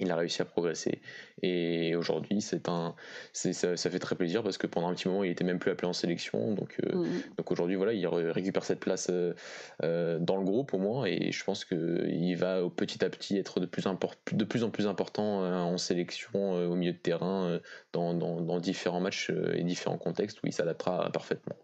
[0.00, 1.00] il a réussi à progresser.
[1.42, 2.94] Et aujourd'hui, c'est un,
[3.32, 5.70] ça, ça, fait très plaisir parce que pendant un petit moment, il était même plus
[5.70, 6.52] appelé en sélection.
[6.52, 7.22] Donc, euh, mm.
[7.36, 9.34] donc aujourd'hui, voilà, il récupère cette place euh,
[9.82, 11.04] euh, dans le groupe au moins.
[11.06, 13.84] Et je pense qu'il va petit à petit être de plus,
[14.32, 17.60] de plus en plus important en sélection au milieu de terrain
[17.92, 21.56] dans, dans, dans différents matchs et différents contextes où il s'adaptera parfaitement.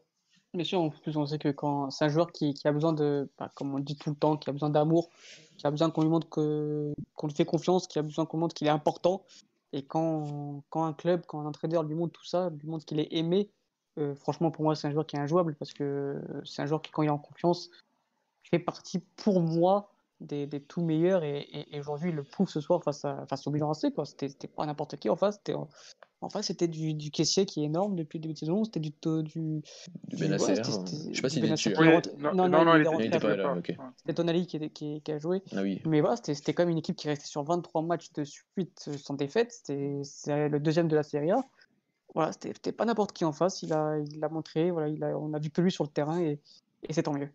[0.52, 2.92] Bien sûr, en plus, on sait que quand c'est un joueur qui, qui a besoin
[2.92, 5.08] de, bah, comme on dit tout le temps, qui a besoin d'amour,
[5.56, 8.54] qui a besoin qu'on lui montre qu'on lui fait confiance, qui a besoin qu'on montre
[8.54, 9.24] qu'il est important.
[9.72, 12.98] Et quand, quand un club, quand un entraîneur lui montre tout ça, lui montre qu'il
[12.98, 13.48] est aimé,
[13.98, 16.82] euh, franchement, pour moi, c'est un joueur qui est injouable parce que c'est un joueur
[16.82, 17.70] qui, quand il est en confiance,
[18.42, 21.24] fait partie pour moi des, des tout meilleurs.
[21.24, 23.92] Et, et, aujourd'hui, il le prouve ce soir face, à, face au bilan AC.
[24.04, 25.54] C'était, c'était pas n'importe qui en face, c'était
[26.22, 28.64] Enfin, c'était du, du caissier qui est énorme depuis le début de saison.
[28.64, 29.62] C'était du, du,
[30.08, 30.52] du, Benacer.
[30.52, 31.74] Ouais, je sais pas s'il est dessus.
[32.18, 33.56] Non, non, non, il n'était pas là.
[33.96, 35.42] C'était Tonali qui, qui, qui, a joué.
[35.52, 35.80] Ah, oui.
[35.86, 39.14] Mais voilà, c'était quand même une équipe qui restait sur 23 matchs de suite sans
[39.14, 39.50] défaite.
[40.02, 41.42] C'est le deuxième de la Serie A.
[42.14, 43.62] Voilà, c'était pas n'importe qui en face.
[43.62, 44.70] Il a, il a montré.
[44.70, 46.38] Voilà, il a, on a vu que lui sur le terrain et,
[46.82, 47.30] et c'est tant mieux.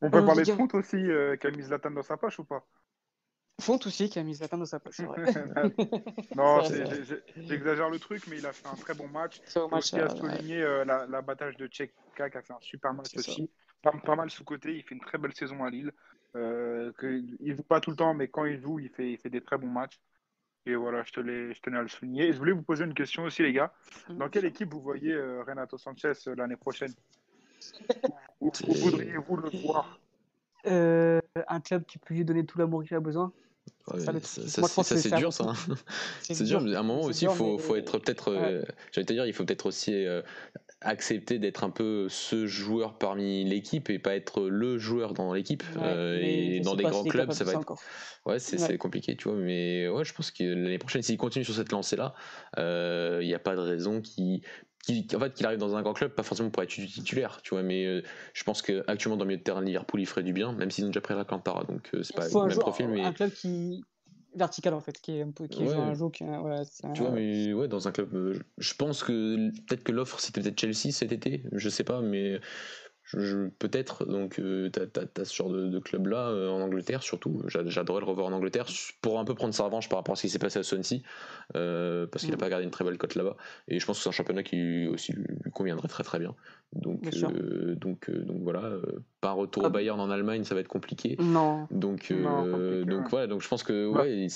[0.00, 2.44] On peut parler de foot aussi, euh, qui a mis Zlatan dans sa poche ou
[2.44, 2.64] pas?
[3.60, 4.98] Font aussi qui a mis Zlatan dans sa poche,
[6.36, 6.60] non,
[7.36, 9.40] j'exagère le truc, mais il a fait un très bon match.
[9.56, 13.50] Il match, a souligné euh, l'abattage de Tcheka qui a fait un super match aussi.
[13.82, 15.92] Pas, mal sous-côté, il fait une très belle saison à Lille.
[16.36, 19.18] Euh, que, il joue pas tout le temps, mais quand il joue, il fait, il
[19.18, 19.98] fait des très bons matchs.
[20.66, 22.28] Et voilà, je, te je tenais à le souligner.
[22.28, 23.72] Et je voulais vous poser une question aussi, les gars.
[24.10, 26.92] Dans quelle équipe vous voyez euh, Renato Sanchez l'année prochaine?
[28.40, 30.00] Où, voudriez-vous le voir?
[30.64, 33.32] Un club qui peut lui donner tout l'amour qu'il a besoin
[33.96, 35.44] ça, c'est dur, ça.
[35.44, 35.54] Hein.
[36.22, 38.28] C'est dur, mais à un moment aussi, il faut, faut, être peut-être.
[38.28, 40.22] Euh, j'allais te dire, il faut peut-être aussi euh,
[40.80, 45.62] accepter d'être un peu ce joueur parmi l'équipe et pas être le joueur dans l'équipe.
[46.20, 47.74] et dans des grands clubs, ça va être.
[48.26, 49.38] Ouais, c'est compliqué, tu vois.
[49.38, 52.14] Mais ouais, je pense que l'année prochaine, s'il continue sur cette lancée-là,
[52.56, 54.42] il n'y a pas de raison qu'il
[54.90, 57.62] en fait, qu'il arrive dans un grand club, pas forcément pour être titulaire, tu vois,
[57.62, 58.02] mais euh,
[58.32, 60.84] je pense qu'actuellement dans le milieu de terrain, Liverpool, il ferait du bien, même s'ils
[60.84, 62.88] ont déjà pris la Cantara, donc euh, c'est pas le même profil.
[62.88, 63.02] Mais...
[63.02, 63.84] Un club qui
[64.34, 66.62] vertical en fait, qui est un peu qui un jeu qui, ouais,
[66.94, 70.40] Tu vois, mais ouais, dans un club, euh, je pense que peut-être que l'offre c'était
[70.40, 72.38] peut-être Chelsea cet été, je sais pas, mais
[73.58, 77.42] peut-être, donc euh, tu as, ce genre de, club-là euh, en Angleterre, surtout.
[77.46, 78.66] J'adorais le revoir en Angleterre
[79.00, 80.98] pour un peu prendre sa revanche par rapport à ce qui s'est passé à Swansea,
[81.56, 82.40] euh, parce qu'il n'a mm.
[82.40, 83.36] pas gardé une très belle cote là-bas.
[83.68, 86.34] Et je pense que c'est un championnat qui aussi lui conviendrait très très bien.
[86.74, 87.08] Donc,
[87.80, 88.72] donc, donc voilà,
[89.22, 89.70] pas un retour au ah.
[89.70, 91.16] Bayern en Allemagne, ça va être compliqué.
[91.18, 91.66] Non.
[91.70, 94.26] Donc, donc voilà, donc je pense que bah, ouais,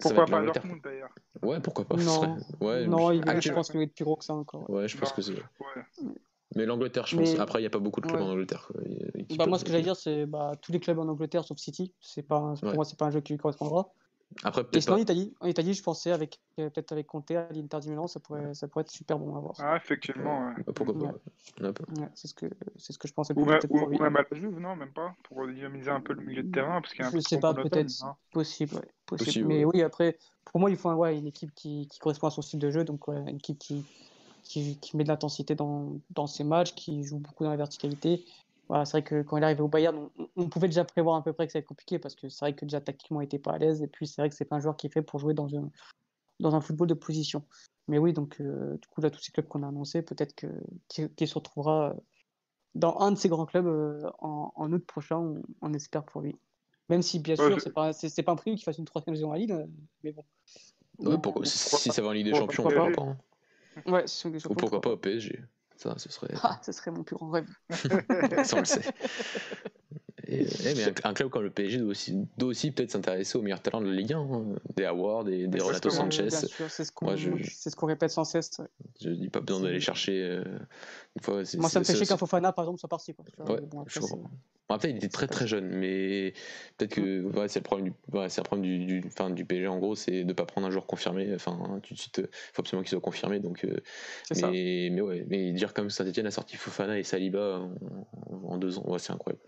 [0.00, 1.10] pourquoi pas Dortmund d'ailleurs
[1.42, 1.96] Ouais, pourquoi pas.
[1.96, 4.68] Non, ouais, non je, pense qu'il va être plus gros que ça encore.
[4.70, 5.32] Ouais, je pense que c'est.
[5.32, 6.14] Ouais.
[6.56, 7.38] Mais l'Angleterre, je pense.
[7.38, 8.72] Après, il n'y a pas beaucoup de clubs en Angleterre.
[9.36, 11.92] Bah, moi, ce que j'allais dire, c'est bah, tous les clubs en Angleterre sauf City.
[12.00, 13.90] C'est pas, pour moi, c'est pas un jeu qui lui correspondra.
[14.42, 17.48] Après, Et sinon, en Italie, en Italie, je pensais avec euh, peut-être avec Conte à
[17.52, 19.54] l'Inter du Milan, ça pourrait, ça pourrait être super bon à voir.
[19.60, 20.52] Ah, effectivement.
[20.66, 21.14] Bah, pourquoi pas
[22.14, 22.46] C'est ce que
[22.76, 23.34] c'est ce que je pensais.
[23.36, 26.22] Ou, même, ou, même à la Juve, non, même pas pour dynamiser un peu le
[26.22, 27.92] milieu de terrain, parce qu'il y a un Je sais pas, peut-être
[28.32, 29.46] possible, possible.
[29.46, 32.42] Mais oui, après, pour moi, il faut ouais, une équipe qui, qui correspond à son
[32.42, 33.84] style de jeu, donc une équipe qui
[34.48, 38.24] qui, met de l'intensité dans, dans, ses matchs, qui joue beaucoup dans la verticalité.
[38.68, 41.22] Voilà, c'est vrai que quand il est arrivé au Bayern, on, pouvait déjà prévoir à
[41.22, 43.24] peu près que ça allait être compliqué parce que c'est vrai que déjà tactiquement il
[43.24, 44.90] n'était pas à l'aise et puis c'est vrai que c'est pas un joueur qui est
[44.90, 45.70] fait pour jouer dans un,
[46.40, 47.44] dans un football de position.
[47.86, 50.48] Mais oui, donc euh, du coup là tous ces clubs qu'on a annoncés, peut-être que
[50.88, 51.94] qu'il se retrouvera euh,
[52.74, 56.36] dans un de ces grands clubs euh, en, en, août prochain, on, espère pour lui.
[56.88, 59.30] Même si bien sûr c'est pas c'est, pas un prix qu'il fasse une troisième saison
[59.30, 59.68] à Lille,
[60.02, 60.24] mais bon.
[61.44, 63.02] si, ça va en Ligue des Champions, pourquoi pas.
[63.02, 63.16] Hein.
[63.84, 64.04] Ouais,
[64.48, 65.42] Ou pourquoi pas au PSG
[65.76, 66.32] ça, ce serait.
[66.42, 67.48] Ah, ce serait mon plus grand rêve.
[67.70, 68.80] ça, on le sait.
[70.28, 73.42] Et, eh, mais un, club comme le PSG doit aussi, doit aussi peut-être s'intéresser aux
[73.42, 74.44] meilleurs talents de la Ligue 1, hein.
[74.74, 76.30] des Awards, des, des Renato Sanchez.
[76.30, 78.60] C'est ce qu'on ce répète sans cesse.
[79.00, 80.20] Je dis pas besoin d'aller chercher.
[80.22, 80.44] Euh,
[81.14, 83.14] une fois, Moi, ça me fait chier qu'un Fofana, par exemple, soit parti.
[83.14, 83.24] Quoi.
[83.46, 84.00] Ouais, bon, après,
[84.68, 86.32] après, il était très très jeune, mais
[86.76, 89.68] peut-être que ouais, c'est le problème, du, ouais, le problème du, du, enfin, du PSG
[89.68, 91.32] en gros, c'est de ne pas prendre un joueur confirmé.
[91.34, 93.38] Enfin, tout de suite, il faut absolument qu'il soit confirmé.
[93.38, 93.76] Donc, euh,
[94.30, 94.48] mais, ça.
[94.50, 97.74] mais ouais, mais dire comme Saint-Etienne a sorti Fofana et Saliba en,
[98.44, 99.42] en deux ans, ouais, c'est incroyable.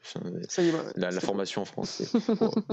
[0.49, 2.03] Saliba, la, la formation en France,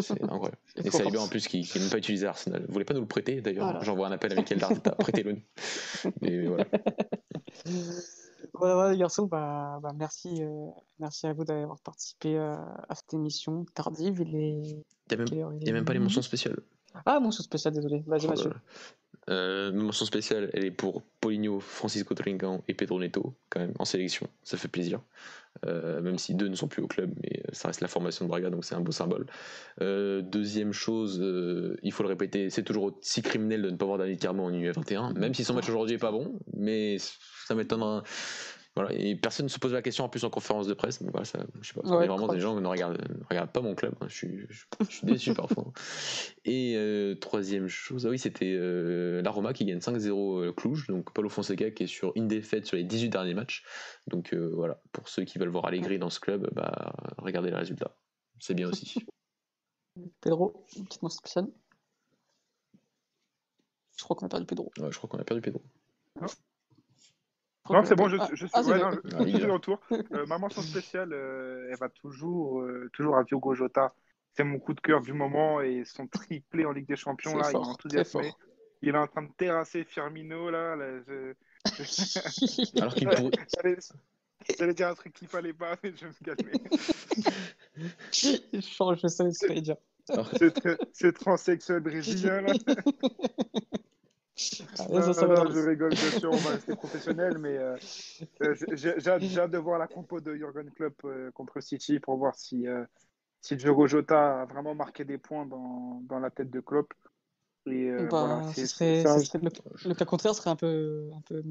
[0.02, 0.58] c'est incroyable.
[0.84, 2.64] Et Saliba en plus qui n'est même pas utilisé à Arsenal.
[2.68, 3.84] Vous voulez pas nous le prêter d'ailleurs?
[3.84, 5.38] J'envoie un appel à Michael Darta, prêtez-le.
[6.22, 6.66] Mais voilà.
[8.60, 10.68] Voilà, les garçons, bah, bah merci, euh,
[11.00, 12.56] merci à vous d'avoir participé euh,
[12.90, 14.22] à cette émission tardive.
[14.22, 14.84] Il est.
[15.12, 16.60] Il n'y a, même pas les mentions spéciales.
[17.06, 18.04] Ah, mention spéciale, désolé.
[18.08, 18.50] Vas-y, oh,
[19.30, 23.86] euh, mention spéciale, elle est pour Paulinho, Francisco Trincan et Pedro Neto, quand même, en
[23.86, 24.28] sélection.
[24.44, 25.02] Ça fait plaisir.
[25.66, 28.30] Euh, même si deux ne sont plus au club, mais ça reste la formation de
[28.30, 29.26] Braga, donc c'est un beau symbole.
[29.82, 31.24] Euh, deuxième chose,
[31.82, 34.52] il faut le répéter, c'est toujours aussi criminel de ne pas voir David Carmo en
[34.52, 38.04] U21, même si son match aujourd'hui est pas bon, mais ça m'étonnera
[38.76, 41.02] voilà, et personne ne se pose la question en plus en conférence de presse.
[41.02, 43.96] Donc voilà, ça, je sais pas, vraiment des gens qui ne regardent, pas mon club.
[44.02, 44.08] Hein.
[44.10, 45.72] Je, suis, je, suis déçu parfois.
[46.44, 50.88] Et euh, troisième chose, ah oui, c'était euh, la Roma qui gagne 5-0 euh, Cluj.
[50.88, 53.64] Donc Paulo Fonseca qui est sur une défaite sur les 18 derniers matchs.
[54.08, 57.96] Donc voilà, pour ceux qui veulent voir Allegri dans ce club, bah, regardez les résultats.
[58.40, 59.06] C'est bien aussi.
[60.20, 61.48] Pedro, une petite mention spéciale.
[63.98, 64.70] Je crois qu'on a perdu Pedro.
[64.80, 65.64] Ouais, je crois qu'on a perdu Pedro.
[67.70, 69.80] Non, c'est bon, je, je, ah, suis, ouais, non, je, suis de retour.
[69.92, 73.94] Euh, ma mention spéciale, euh, elle va toujours, euh, toujours à Diogo Jota.
[74.34, 77.50] C'est mon coup de cœur du moment et son triplé en Ligue des Champions, là,
[77.52, 78.32] il m'a enthousiasmé.
[78.82, 80.76] Il est en train de terrasser Firmino, là.
[80.76, 81.34] là je...
[82.80, 83.32] Alors qu'il pourrait...
[84.60, 86.52] J'allais dire un truc qu'il fallait pas, mais je vais me calmer.
[88.54, 89.78] je change, je sais ce qu'il dire.
[90.94, 92.54] C'est transsexuel brésilien, là.
[94.38, 97.78] Ah, je rigole, bien sûr, on va rester professionnel, mais euh,
[98.42, 102.36] euh, j'ai hâte de voir la compo de Jurgen Klopp euh, contre City pour voir
[102.36, 102.66] si,
[103.42, 106.94] si Diogo Jota a vraiment marqué des points dans, dans la tête de Klopp.
[107.66, 111.42] Et, bah, ce serait, le, cas contraire serait un peu, un peu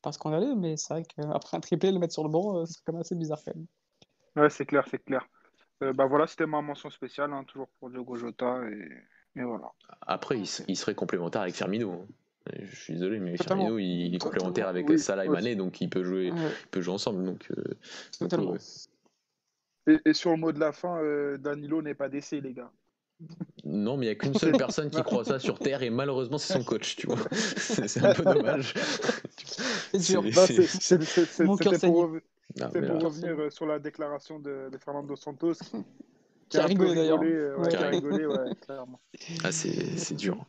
[0.00, 2.92] pas scandaleux, mais c'est vrai qu'après un triplé, le mettre sur le banc, c'est quand
[2.92, 3.66] même assez bizarre quand même.
[4.34, 5.28] Ouais, c'est clair, c'est clair.
[5.80, 8.62] bah voilà, c'était ma mention spéciale, hein, toujours pour Diogo Jota.
[8.70, 8.88] Et...
[10.06, 11.92] Après, il, serait complémentaire avec Firmino.
[11.92, 12.06] Hein.
[12.60, 16.04] Je suis désolé, mais Firmino, il, est complémentaire avec Salah et Mané, donc il peut
[16.04, 16.32] jouer,
[16.70, 17.24] peut jouer ensemble.
[17.24, 18.58] Donc, euh,
[20.04, 22.70] et, sur le mot de la fin, euh, Danilo n'est pas d'essai, les gars.
[23.64, 26.38] Non, mais il n'y a qu'une seule personne qui croit ça sur Terre et malheureusement
[26.38, 27.18] c'est son coach, tu vois.
[27.32, 28.74] c'est un peu dommage.
[29.92, 30.30] C'était
[31.88, 32.10] pour,
[33.02, 35.54] revenir euh, sur la déclaration de, de Fernando Santos.
[36.50, 37.20] Qui a rigolé, d'ailleurs.
[37.22, 39.00] euh, qui a rigolé, ouais, clairement.
[39.44, 40.46] ah, c'est c'est dur.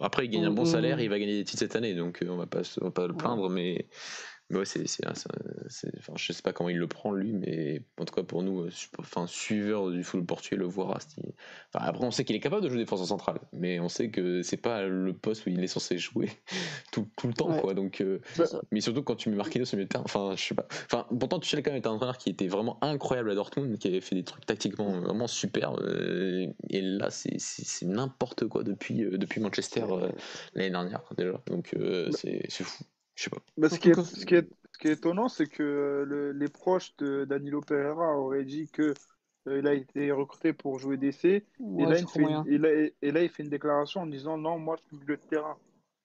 [0.00, 2.22] Après, il gagne un bon Mm, salaire, il va gagner des titres cette année, donc
[2.22, 3.86] euh, on va pas, se- on va pas le plaindre, mais,
[4.50, 4.84] mais ouais, c'est,
[5.98, 8.62] enfin, je sais pas comment il le prend lui, mais en tout cas pour nous,
[8.62, 11.34] euh, enfin, suiveurs du football portugais, le voir à ce niveau-
[11.74, 14.42] Enfin, après, on sait qu'il est capable de jouer défenseur central, mais on sait que
[14.42, 16.30] c'est pas le poste où il est censé jouer
[16.92, 17.60] tout, tout le temps, Ouais.
[17.60, 17.74] quoi.
[17.74, 18.20] Donc, euh,
[18.72, 20.66] mais surtout quand tu mets Marquinhos au milieu de terrain, enfin, je sais pas.
[20.86, 23.88] Enfin, pourtant, Tuchel quand même était un entraîneur qui était vraiment incroyable à Dortmund, qui
[23.88, 25.78] avait fait des trucs tactiquement vraiment super.
[25.80, 27.36] euh, et là, c'est,
[27.82, 29.84] n'importe quoi depuis, euh, depuis Manchester
[30.54, 31.40] l'année dernière déjà.
[31.46, 31.74] Donc,
[32.12, 32.84] c'est, c'est fou.
[33.18, 33.38] Je sais pas.
[33.56, 36.30] Bah, ce, qui est, ce, qui est, ce qui est étonnant, c'est que euh, le-
[36.30, 38.94] les proches de Danilo Pereira auraient dit que
[39.48, 41.24] euh, il a été recruté pour jouer DC.
[41.24, 42.44] Et, là, il fait une, moyen.
[42.46, 42.68] et, là,
[43.02, 45.56] et là, il fait une déclaration en disant non, moi, je suis milieu de terrain.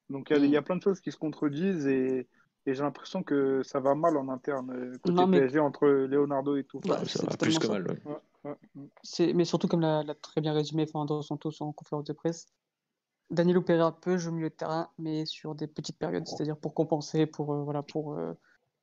[0.10, 2.28] Donc, il y a- y, a plein de choses qui se contredisent et,
[2.66, 5.88] et j'ai l'impression que ça va mal en interne, euh, côté Non, mais- PSG, entre
[5.88, 6.80] Leonardo et tout.
[6.88, 7.74] Ouais, ça va plus que ça.
[7.74, 7.86] mal.
[7.92, 8.16] ouais.
[8.44, 8.56] Ouais.
[9.04, 12.48] C'est- Mais surtout, comme l'a l'a très bien résumé Fernando Santos en conférence de presse,
[13.30, 16.74] Danilo Pereira peut jouer au milieu de terrain, mais sur des petites périodes, c'est-à-dire pour
[16.74, 18.34] compenser, pour, euh, voilà, pour, euh,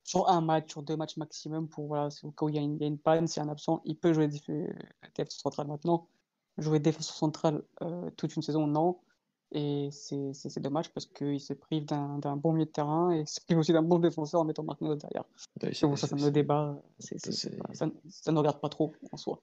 [0.05, 2.63] sur un match, sur deux matchs maximum, pour, voilà, au cas où il y a
[2.63, 4.47] une, il y a une panne, s'il y a un absent, il peut jouer déf-
[5.15, 6.09] défenseur central maintenant.
[6.59, 9.01] Jouer défenseur central euh, toute une saison, non.
[9.53, 13.27] Et c'est dommage parce qu'il se prive d'un d'un bon milieu de terrain et il
[13.27, 15.25] se prive aussi d'un bon défenseur en mettant Marquinhos derrière.
[15.61, 16.77] Ouais, bon, ça, un autre débat.
[17.01, 17.33] pas-
[17.75, 19.41] Ça, ça ne regarde pas trop en soi.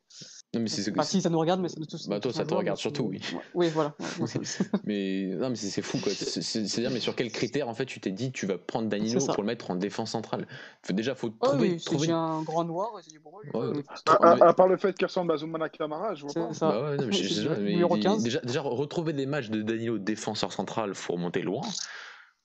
[0.53, 1.85] Non, mais c'est, c'est- Bah, si, ça nous regarde, mais ça nous.
[2.07, 3.19] Bah, toi, ça te regarde surtout, oui.
[3.33, 3.93] Ouais, oui, voilà.
[3.99, 4.39] Ouais, ça-
[4.85, 6.13] Mais non, mais c'est c'est fou quoi.
[6.13, 9.33] C'est-à-dire, mais sur quels critères en fait tu t'es dit tu vas prendre Danilo ça.
[9.33, 10.47] pour le mettre en défense centrale?
[10.83, 11.71] Faut- Déjà, faut Ah trouver.
[11.73, 12.05] oui, trouver...
[12.07, 13.31] j'ai un grand noir et du bon.
[14.07, 16.53] À, part le fait qu'il ressemble à Zoumana Camara, je vois pas.
[16.53, 16.69] Ça.
[16.71, 18.23] Bah ouais, non, mais je- je sais pas, mais Numéro il- 15.
[18.23, 21.61] déjà, déjà retrouver des matchs de Danilo défenseur central, faut remonter loin.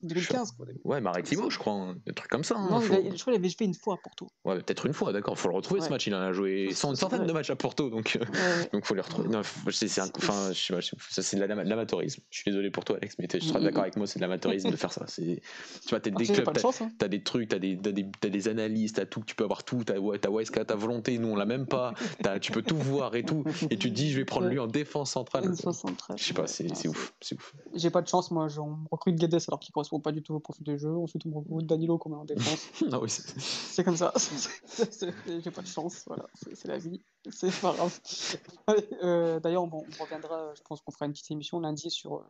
[0.02, 0.66] 2015, quoi.
[0.84, 2.56] Ouais, Maritimo, je crois, hein, des trucs comme ça.
[2.56, 4.28] hein, Non, faut- il a- je crois qu'il avait joué une fois pour tout.
[4.44, 5.38] Ouais, peut-être une fois, d'accord.
[5.38, 6.06] Faut le retrouver ce match.
[6.06, 8.16] Il en a joué c'est centaine de matchs à Porto, donc.
[8.16, 8.68] euh, Ouais.
[8.72, 9.28] Donc faut les retrouver.
[9.28, 12.22] Non, c'est, un- enfin, je sais pas, je- ça c'est de la- de l'amateurisme.
[12.30, 14.06] Je suis désolé pour toi, Alex, mais t'es- tu seras Mm, mm, d'accord avec moi,
[14.06, 15.04] c'est de l'amateurisme de faire ça.
[15.08, 15.40] C'est,
[15.82, 16.90] tu vois, t'es des j'ai clubs, t'as, hein.
[16.98, 19.64] t'as des trucs, t'as des, t'as des, t'as des analyses, t'as tout, tu peux avoir
[19.64, 19.98] tout, t'as,
[20.28, 21.94] Weska, t'as volonté, nous on l'a même pas.
[22.22, 24.58] T'as- tu peux tout voir et tout, et tu te dis je vais prendre lui
[24.58, 25.44] en défense centrale.
[25.44, 26.18] Une 73.
[26.18, 27.54] Je sais pas, c'est, ouf, c'est ouf.
[27.74, 28.48] J'ai pas de chance, moi.
[28.48, 30.90] je- On recrute Guedes alors qu'il correspond pas du tout au profil de jeu.
[30.96, 32.68] Ensuite, on me recrute Danilo qu'on met en défense.
[32.92, 34.12] Ah oui, c'est- comme ça.
[35.26, 36.04] J'ai pas de chance.
[36.06, 37.02] Voilà, c'est la vie.
[37.30, 37.98] C'est pas grave.
[39.02, 40.54] Euh, D'ailleurs, bon, on reviendra.
[40.54, 42.24] Je pense qu'on fera une petite émission lundi sur,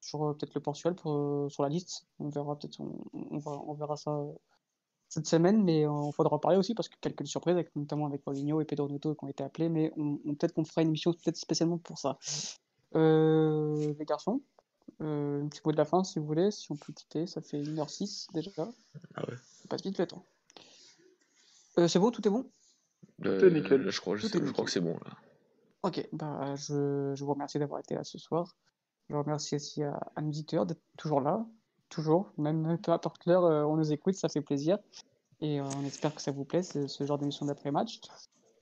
[0.00, 2.06] sur euh, peut-être le Portugal pour, euh, sur la liste.
[2.20, 2.80] On verra peut-être.
[2.80, 4.16] On, on, va- on verra ça
[5.08, 8.22] cette semaine, mais il faudra en parler aussi parce que quelques surprises, avec, notamment avec
[8.24, 10.88] Paulinho et Pedro Neto qui ont été appelés, mais on, on- peut-être qu'on fera une
[10.88, 12.18] émission peut-être spécialement pour ça.
[12.94, 14.40] Euh, les garçons,
[15.00, 17.40] euh, un petit mot de la fin si vous voulez, si on peut quitter, ça
[17.40, 18.50] fait 1h06 déjà.
[19.14, 19.36] Ah ouais.
[19.36, 20.24] Ça passe vite le temps.
[21.78, 22.50] Euh, c'est bon, tout est bon?
[23.24, 23.82] Euh, nickel.
[23.82, 24.52] là, je crois, je, Tout sais- est je nickel.
[24.54, 25.12] crois que c'est bon là.
[25.82, 28.56] Ok, bah, je, je vous remercie d'avoir été là ce soir.
[29.08, 31.46] Je remercie aussi à, à nos auditeurs d'être toujours là,
[31.90, 34.78] toujours, même peu importe l'heure, euh, on nous écoute, ça fait plaisir.
[35.40, 38.00] Et euh, on espère que ça vous plaît, ce, ce genre d'émission d'après-match.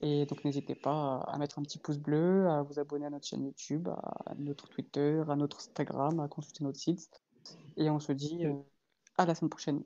[0.01, 3.25] Et donc n'hésitez pas à, mettre un petit pouce bleu, à vous abonner à notre
[3.25, 7.09] chaîne YouTube, à notre Twitter, à notre Instagram, à consulter notre site.
[7.77, 8.53] Et on se dit euh,
[9.17, 9.83] à la semaine prochaine.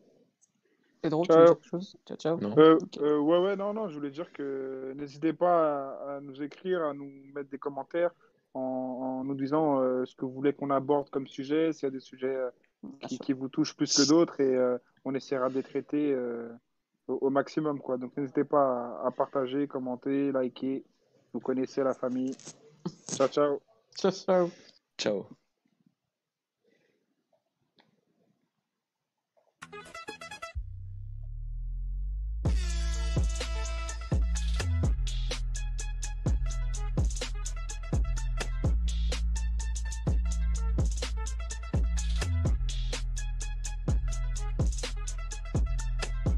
[1.02, 1.98] Pedro, tu veux dire quelque chose?
[2.06, 2.40] Ciao, ciao.
[2.40, 2.98] Non Euh, Ok.
[2.98, 6.84] euh, ouais, ouais, non, non, je voulais dire que n'hésitez pas à, à nous écrire,
[6.84, 8.12] à nous mettre des commentaires
[8.54, 11.88] en, en nous disant euh, ce que vous voulez qu'on aborde comme sujet, s'il y
[11.88, 12.50] a des sujets euh,
[13.08, 16.50] qui, vous touchent plus que d'autres et euh, on essaiera de les traiter euh,
[17.10, 17.98] au, au maximum, quoi.
[17.98, 20.84] Donc n'hésitez pas à, à partager, commenter, liker.
[21.34, 22.36] Vous connaissez la famille.
[23.16, 23.60] Ciao, ciao.
[23.96, 24.50] Ciao, ciao.
[24.98, 25.26] Ciao.